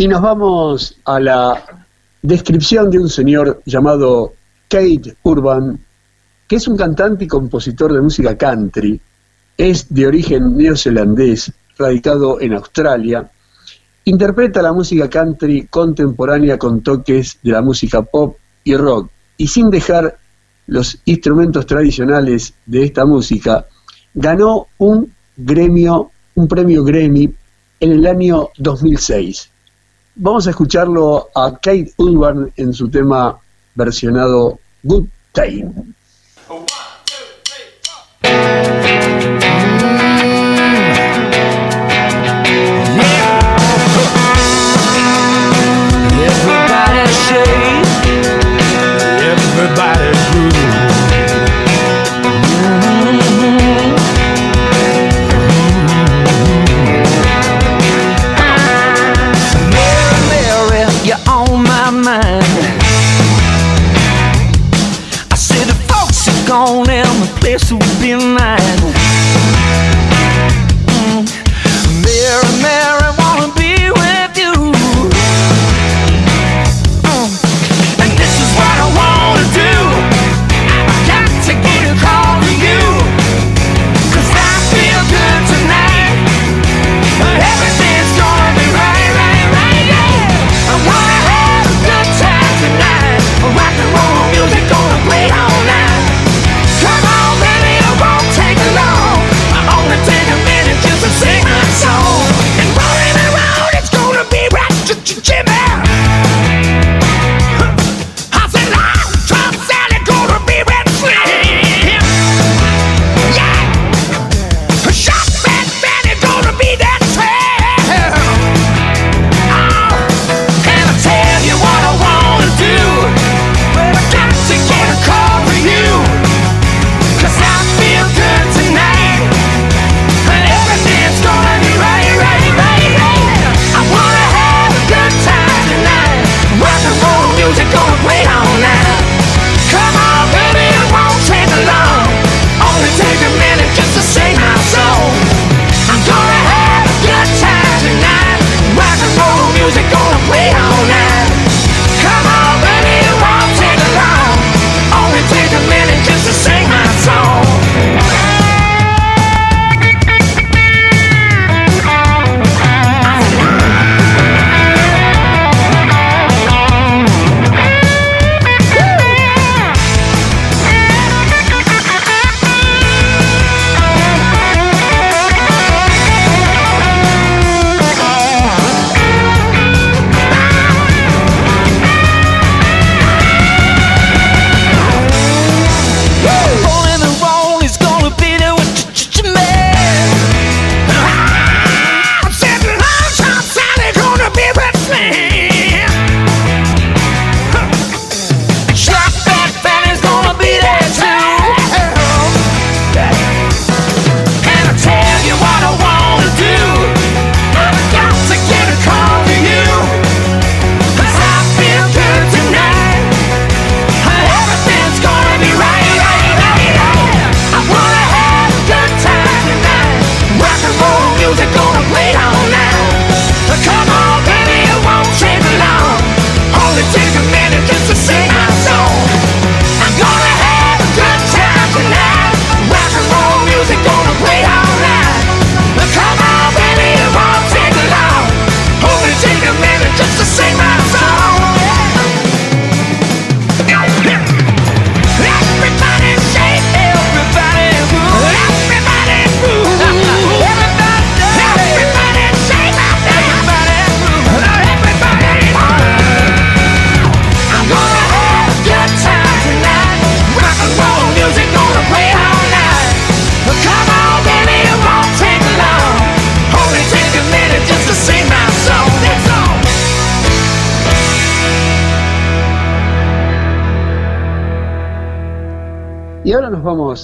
[0.00, 1.62] Y nos vamos a la
[2.22, 4.32] descripción de un señor llamado
[4.66, 5.78] Kate Urban,
[6.48, 8.98] que es un cantante y compositor de música country,
[9.58, 13.30] es de origen neozelandés, radicado en Australia,
[14.06, 19.68] interpreta la música country contemporánea con toques de la música pop y rock, y sin
[19.68, 20.16] dejar
[20.66, 23.66] los instrumentos tradicionales de esta música,
[24.14, 27.34] ganó un gremio, un premio Grammy
[27.80, 29.50] en el año 2006.
[30.16, 33.38] Vamos a escucharlo a Kate Urban en su tema
[33.74, 35.72] versionado Good Time.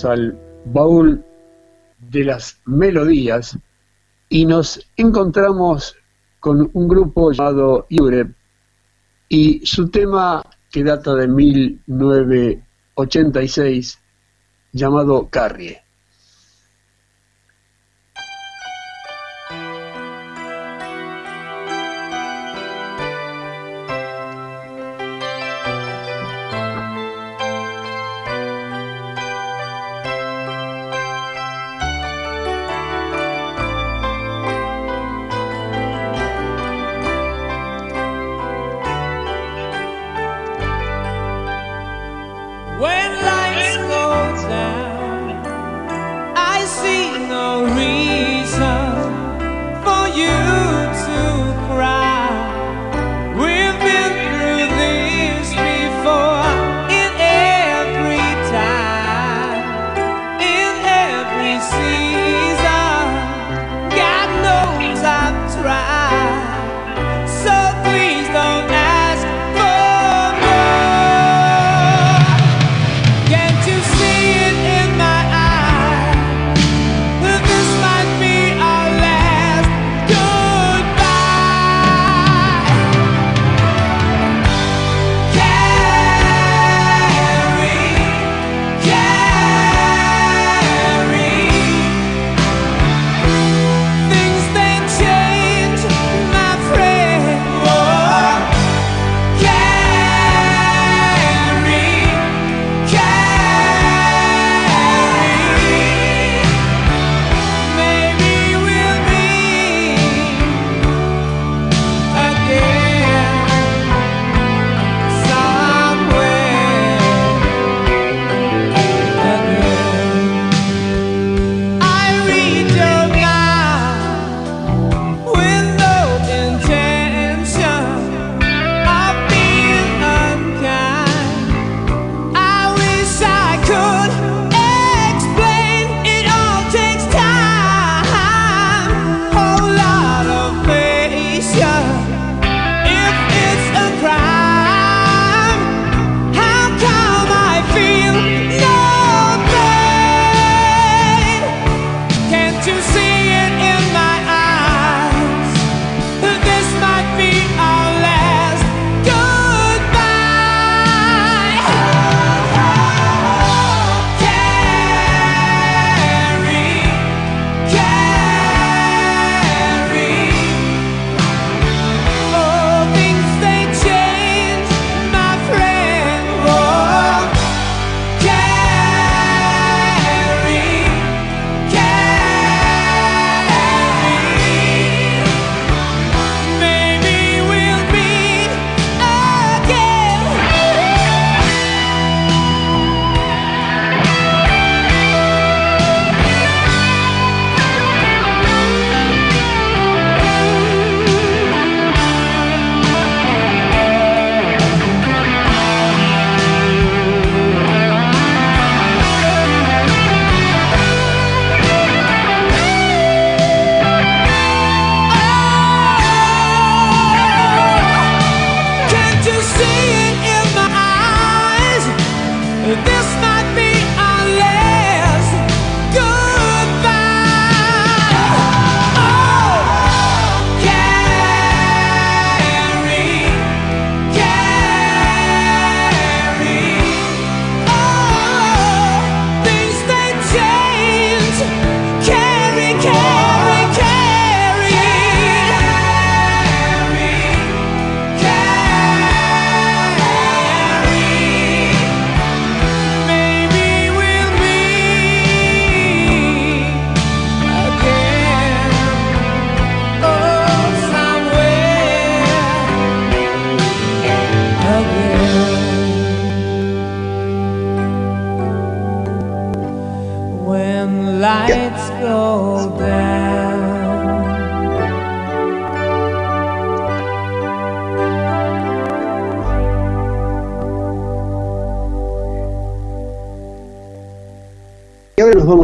[0.05, 1.25] al baúl
[1.99, 3.59] de las melodías
[4.29, 5.97] y nos encontramos
[6.41, 8.35] con un grupo llamado Yurep
[9.29, 13.99] y su tema que data de 1986
[14.73, 15.86] llamado Carrie.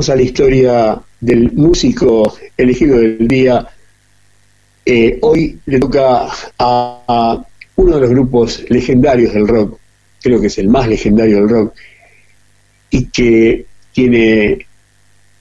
[0.08, 3.66] A la historia del músico elegido del día.
[4.84, 6.26] Eh, hoy le toca
[6.58, 7.46] a, a
[7.76, 9.78] uno de los grupos legendarios del rock,
[10.20, 11.74] creo que es el más legendario del rock,
[12.90, 14.66] y que tiene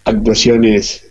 [0.06, 1.08] actuaciones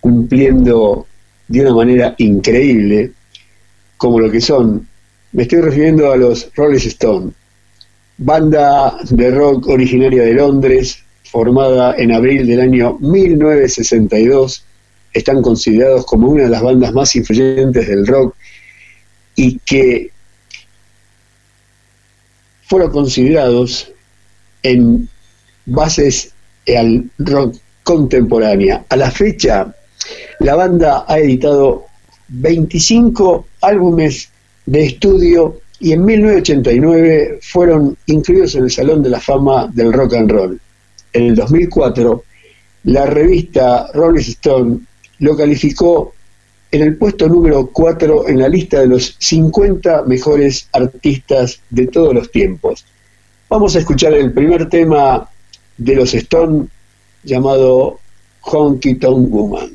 [0.00, 1.06] cumpliendo
[1.46, 3.12] de una manera increíble,
[3.96, 4.86] como lo que son.
[5.32, 7.34] Me estoy refiriendo a los Rolling Stones,
[8.16, 14.64] banda de rock originaria de Londres, formada en abril del año 1962,
[15.12, 18.34] están considerados como una de las bandas más influyentes del rock
[19.34, 20.10] y que
[22.62, 23.90] fueron considerados
[24.62, 25.08] en
[25.66, 26.32] bases
[26.76, 28.84] al rock contemporánea.
[28.88, 29.74] A la fecha,
[30.40, 31.86] la banda ha editado
[32.28, 34.28] 25 álbumes
[34.66, 40.14] de estudio y en 1989 fueron incluidos en el Salón de la Fama del Rock
[40.14, 40.60] and Roll.
[41.12, 42.24] En el 2004,
[42.84, 44.78] la revista Rolling Stone
[45.18, 46.14] lo calificó
[46.70, 52.14] en el puesto número 4 en la lista de los 50 mejores artistas de todos
[52.14, 52.84] los tiempos.
[53.48, 55.28] Vamos a escuchar el primer tema
[55.78, 56.66] de los Stone
[57.24, 57.98] llamado
[58.42, 59.70] Honky Tonk Woman.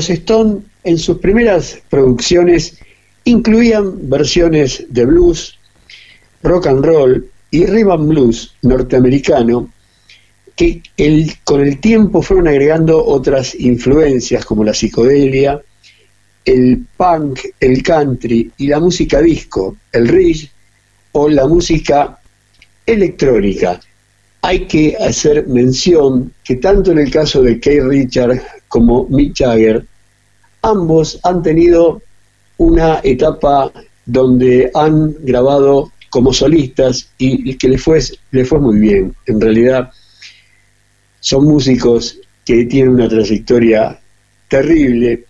[0.00, 2.78] Los Stone en sus primeras producciones
[3.24, 5.58] incluían versiones de blues,
[6.42, 9.70] rock and roll y rhythm blues norteamericano
[10.56, 15.60] que el- con el tiempo fueron agregando otras influencias como la psicodelia,
[16.46, 20.50] el punk, el country y la música disco, el ridge
[21.12, 22.18] o la música
[22.86, 23.78] electrónica.
[24.40, 28.40] Hay que hacer mención que tanto en el caso de Keith Richard
[28.70, 29.84] como Mick Jagger,
[30.62, 32.00] ambos han tenido
[32.56, 33.72] una etapa
[34.06, 39.14] donde han grabado como solistas y, que les fue, les fue muy bien.
[39.26, 39.90] En realidad
[41.18, 44.00] son músicos que tienen una trayectoria
[44.48, 45.24] terrible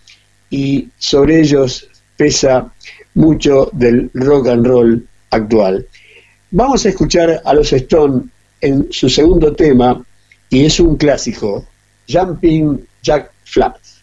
[0.49, 2.71] y sobre ellos pesa
[3.15, 5.87] mucho del rock and roll actual.
[6.51, 8.23] Vamos a escuchar a los Stone
[8.61, 10.03] en su segundo tema
[10.49, 11.65] y es un clásico,
[12.07, 14.00] Jumping jack flapped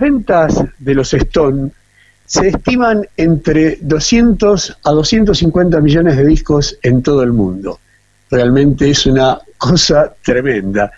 [0.00, 1.72] Las ventas de los Stone
[2.24, 7.80] se estiman entre 200 a 250 millones de discos en todo el mundo.
[8.30, 10.90] Realmente es una cosa tremenda.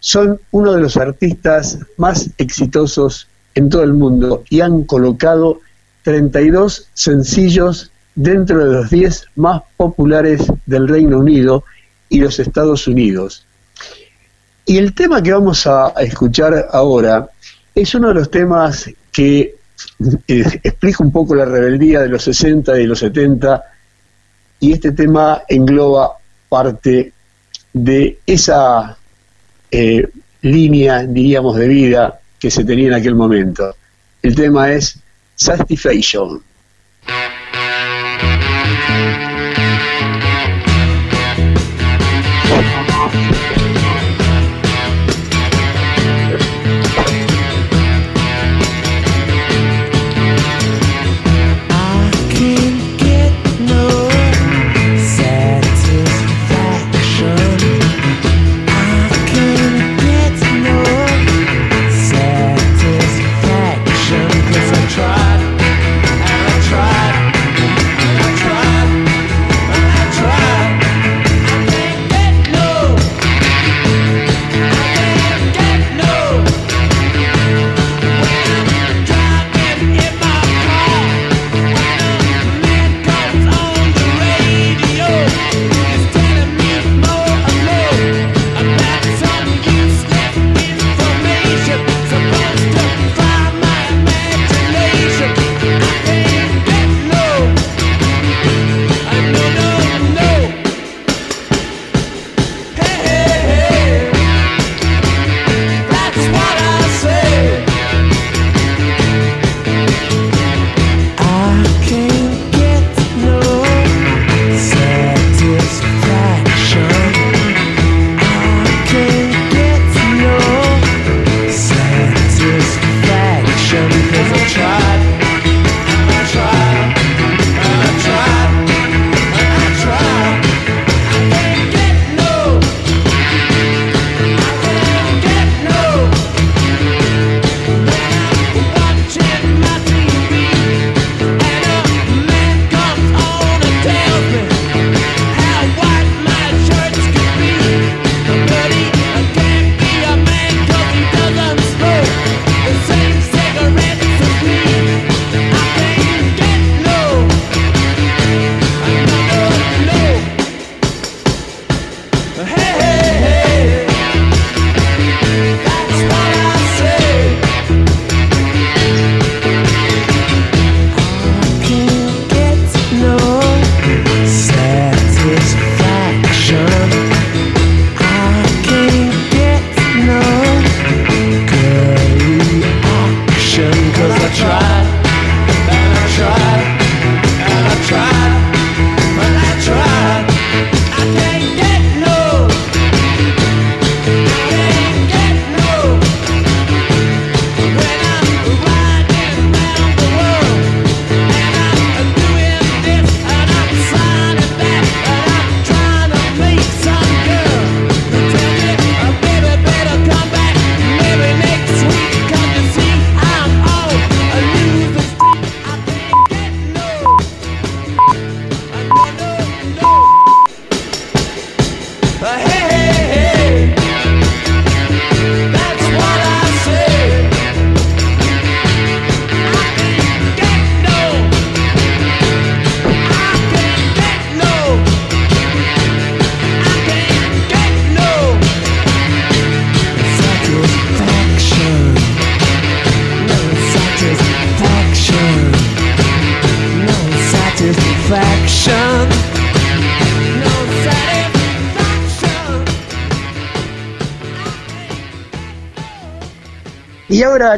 [0.00, 5.60] Son uno de los artistas más exitosos en todo el mundo y han colocado
[6.04, 11.64] 32 sencillos dentro de los 10 más populares del Reino Unido
[12.08, 13.44] y los Estados Unidos.
[14.64, 17.28] Y el tema que vamos a a escuchar ahora
[17.82, 19.40] es uno de los temas que
[20.26, 23.62] eh, explica un poco la rebeldía de los 60 y de los 70
[24.60, 26.16] y este tema engloba
[26.48, 27.12] parte
[27.72, 28.96] de esa
[29.70, 30.08] eh,
[30.42, 33.74] línea, diríamos, de vida que se tenía en aquel momento.
[34.22, 34.98] El tema es
[35.36, 36.42] Satisfaction.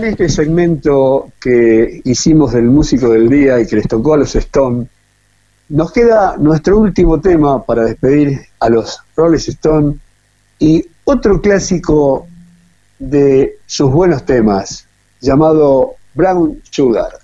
[0.00, 4.34] en este segmento que hicimos del músico del día y que les tocó a los
[4.34, 4.86] Stone,
[5.68, 9.96] nos queda nuestro último tema para despedir a los Rolling Stone
[10.58, 12.26] y otro clásico
[12.98, 14.86] de sus buenos temas
[15.20, 17.18] llamado Brown Sugar.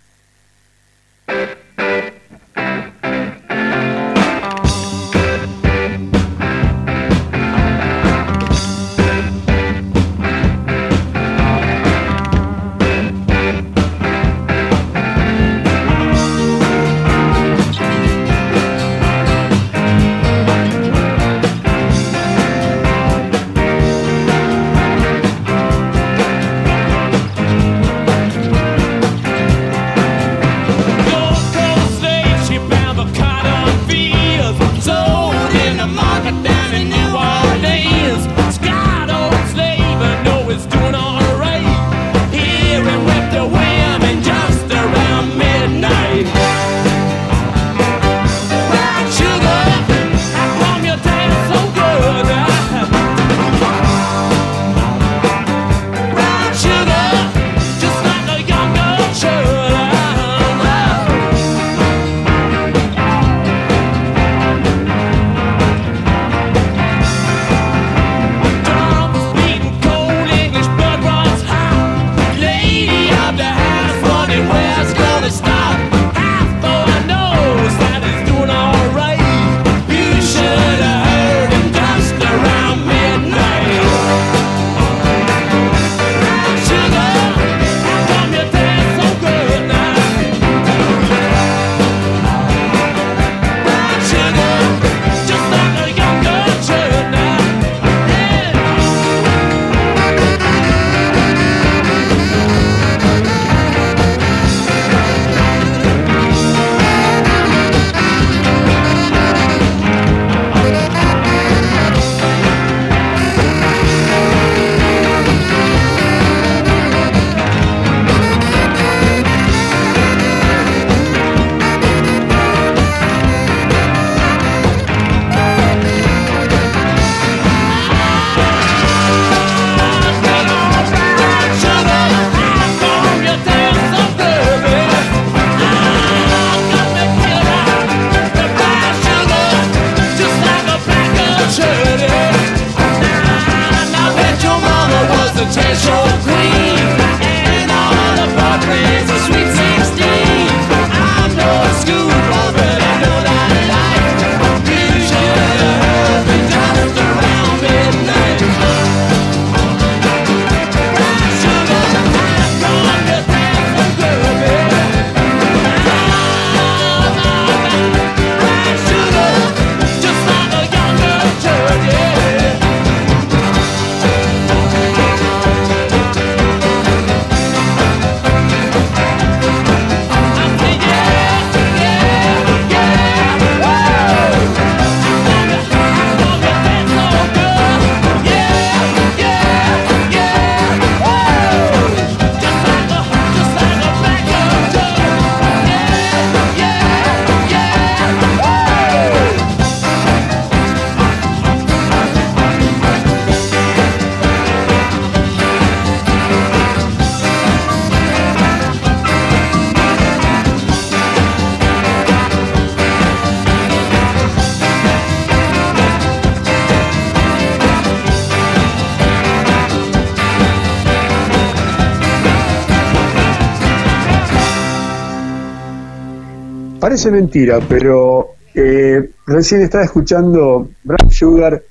[226.97, 231.63] Parece mentira, pero eh, recién estaba escuchando Brown Sugar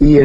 [0.00, 0.18] y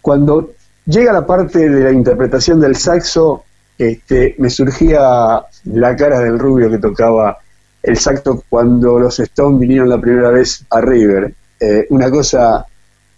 [0.00, 0.52] cuando
[0.86, 3.44] llega la parte de la interpretación del saxo,
[3.76, 7.36] este, me surgía la cara del rubio que tocaba
[7.82, 11.34] el saxo cuando los Stones vinieron la primera vez a River.
[11.60, 12.64] Eh, una cosa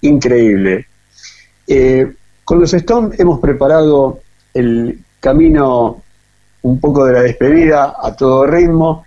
[0.00, 0.84] increíble.
[1.64, 2.12] Eh,
[2.44, 4.18] con los Stones hemos preparado
[4.52, 6.02] el camino
[6.62, 9.04] un poco de la despedida a todo ritmo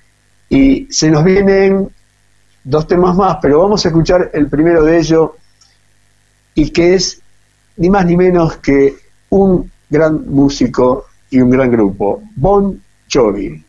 [0.49, 1.89] y se nos vienen
[2.63, 5.31] dos temas más, pero vamos a escuchar el primero de ellos
[6.55, 7.21] y que es
[7.77, 8.95] ni más ni menos que
[9.29, 12.79] un gran músico y un gran grupo, Bon
[13.11, 13.63] Jovi.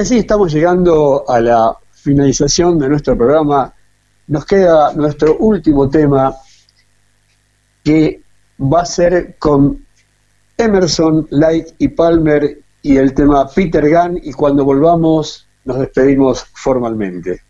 [0.00, 3.72] Así estamos llegando a la finalización de nuestro programa.
[4.28, 6.34] Nos queda nuestro último tema
[7.84, 8.22] que
[8.60, 9.84] va a ser con
[10.56, 17.42] Emerson, Light y Palmer y el tema Peter Gunn y cuando volvamos nos despedimos formalmente.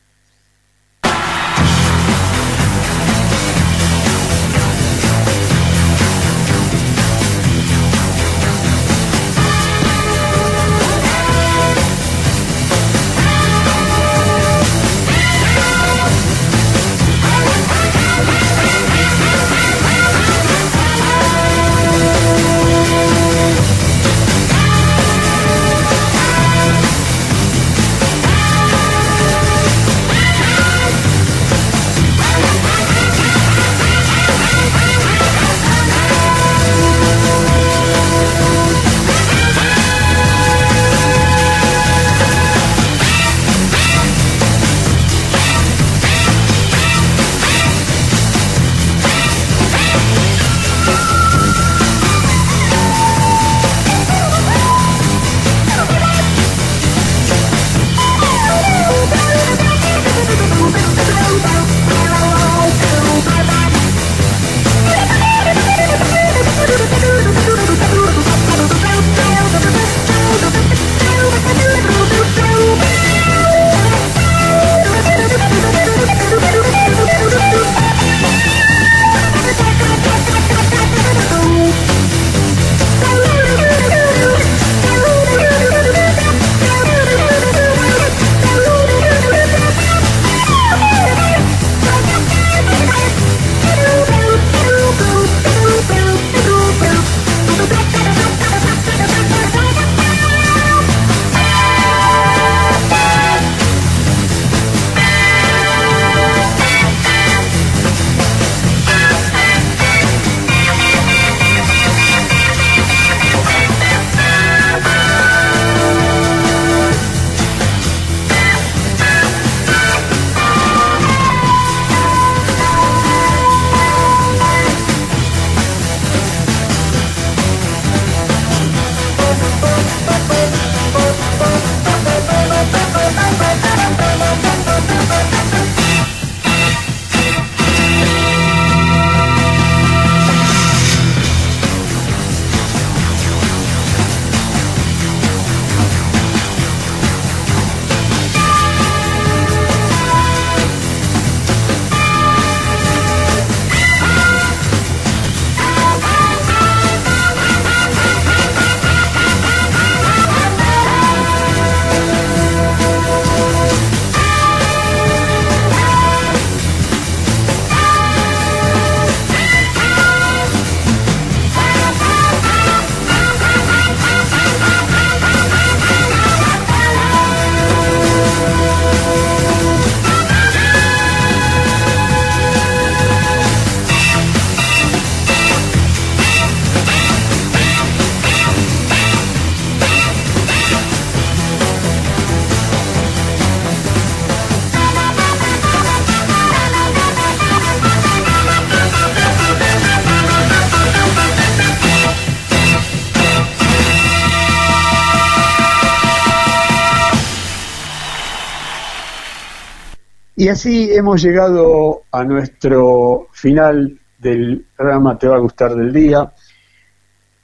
[210.40, 216.32] Y así hemos llegado a nuestro final del programa Te va a gustar del día.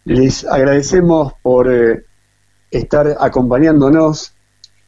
[0.06, 2.06] Les agradecemos por eh,
[2.70, 4.35] estar acompañándonos,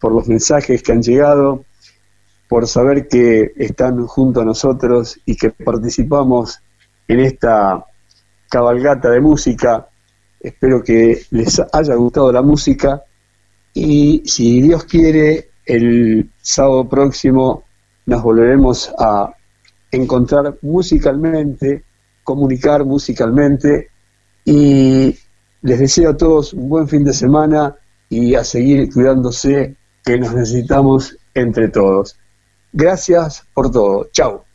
[0.00, 1.66] por los mensajes que han llegado,
[2.48, 6.60] por saber que están junto a nosotros y que participamos
[7.08, 7.84] en esta
[8.48, 9.86] cabalgata de música.
[10.40, 13.02] Espero que les haya gustado la música
[13.74, 17.67] y si Dios quiere, el sábado próximo
[18.08, 19.30] nos volveremos a
[19.90, 21.84] encontrar musicalmente,
[22.24, 23.90] comunicar musicalmente
[24.46, 25.14] y
[25.60, 27.76] les deseo a todos un buen fin de semana
[28.08, 32.16] y a seguir cuidándose que nos necesitamos entre todos.
[32.72, 34.08] Gracias por todo.
[34.10, 34.47] Chao.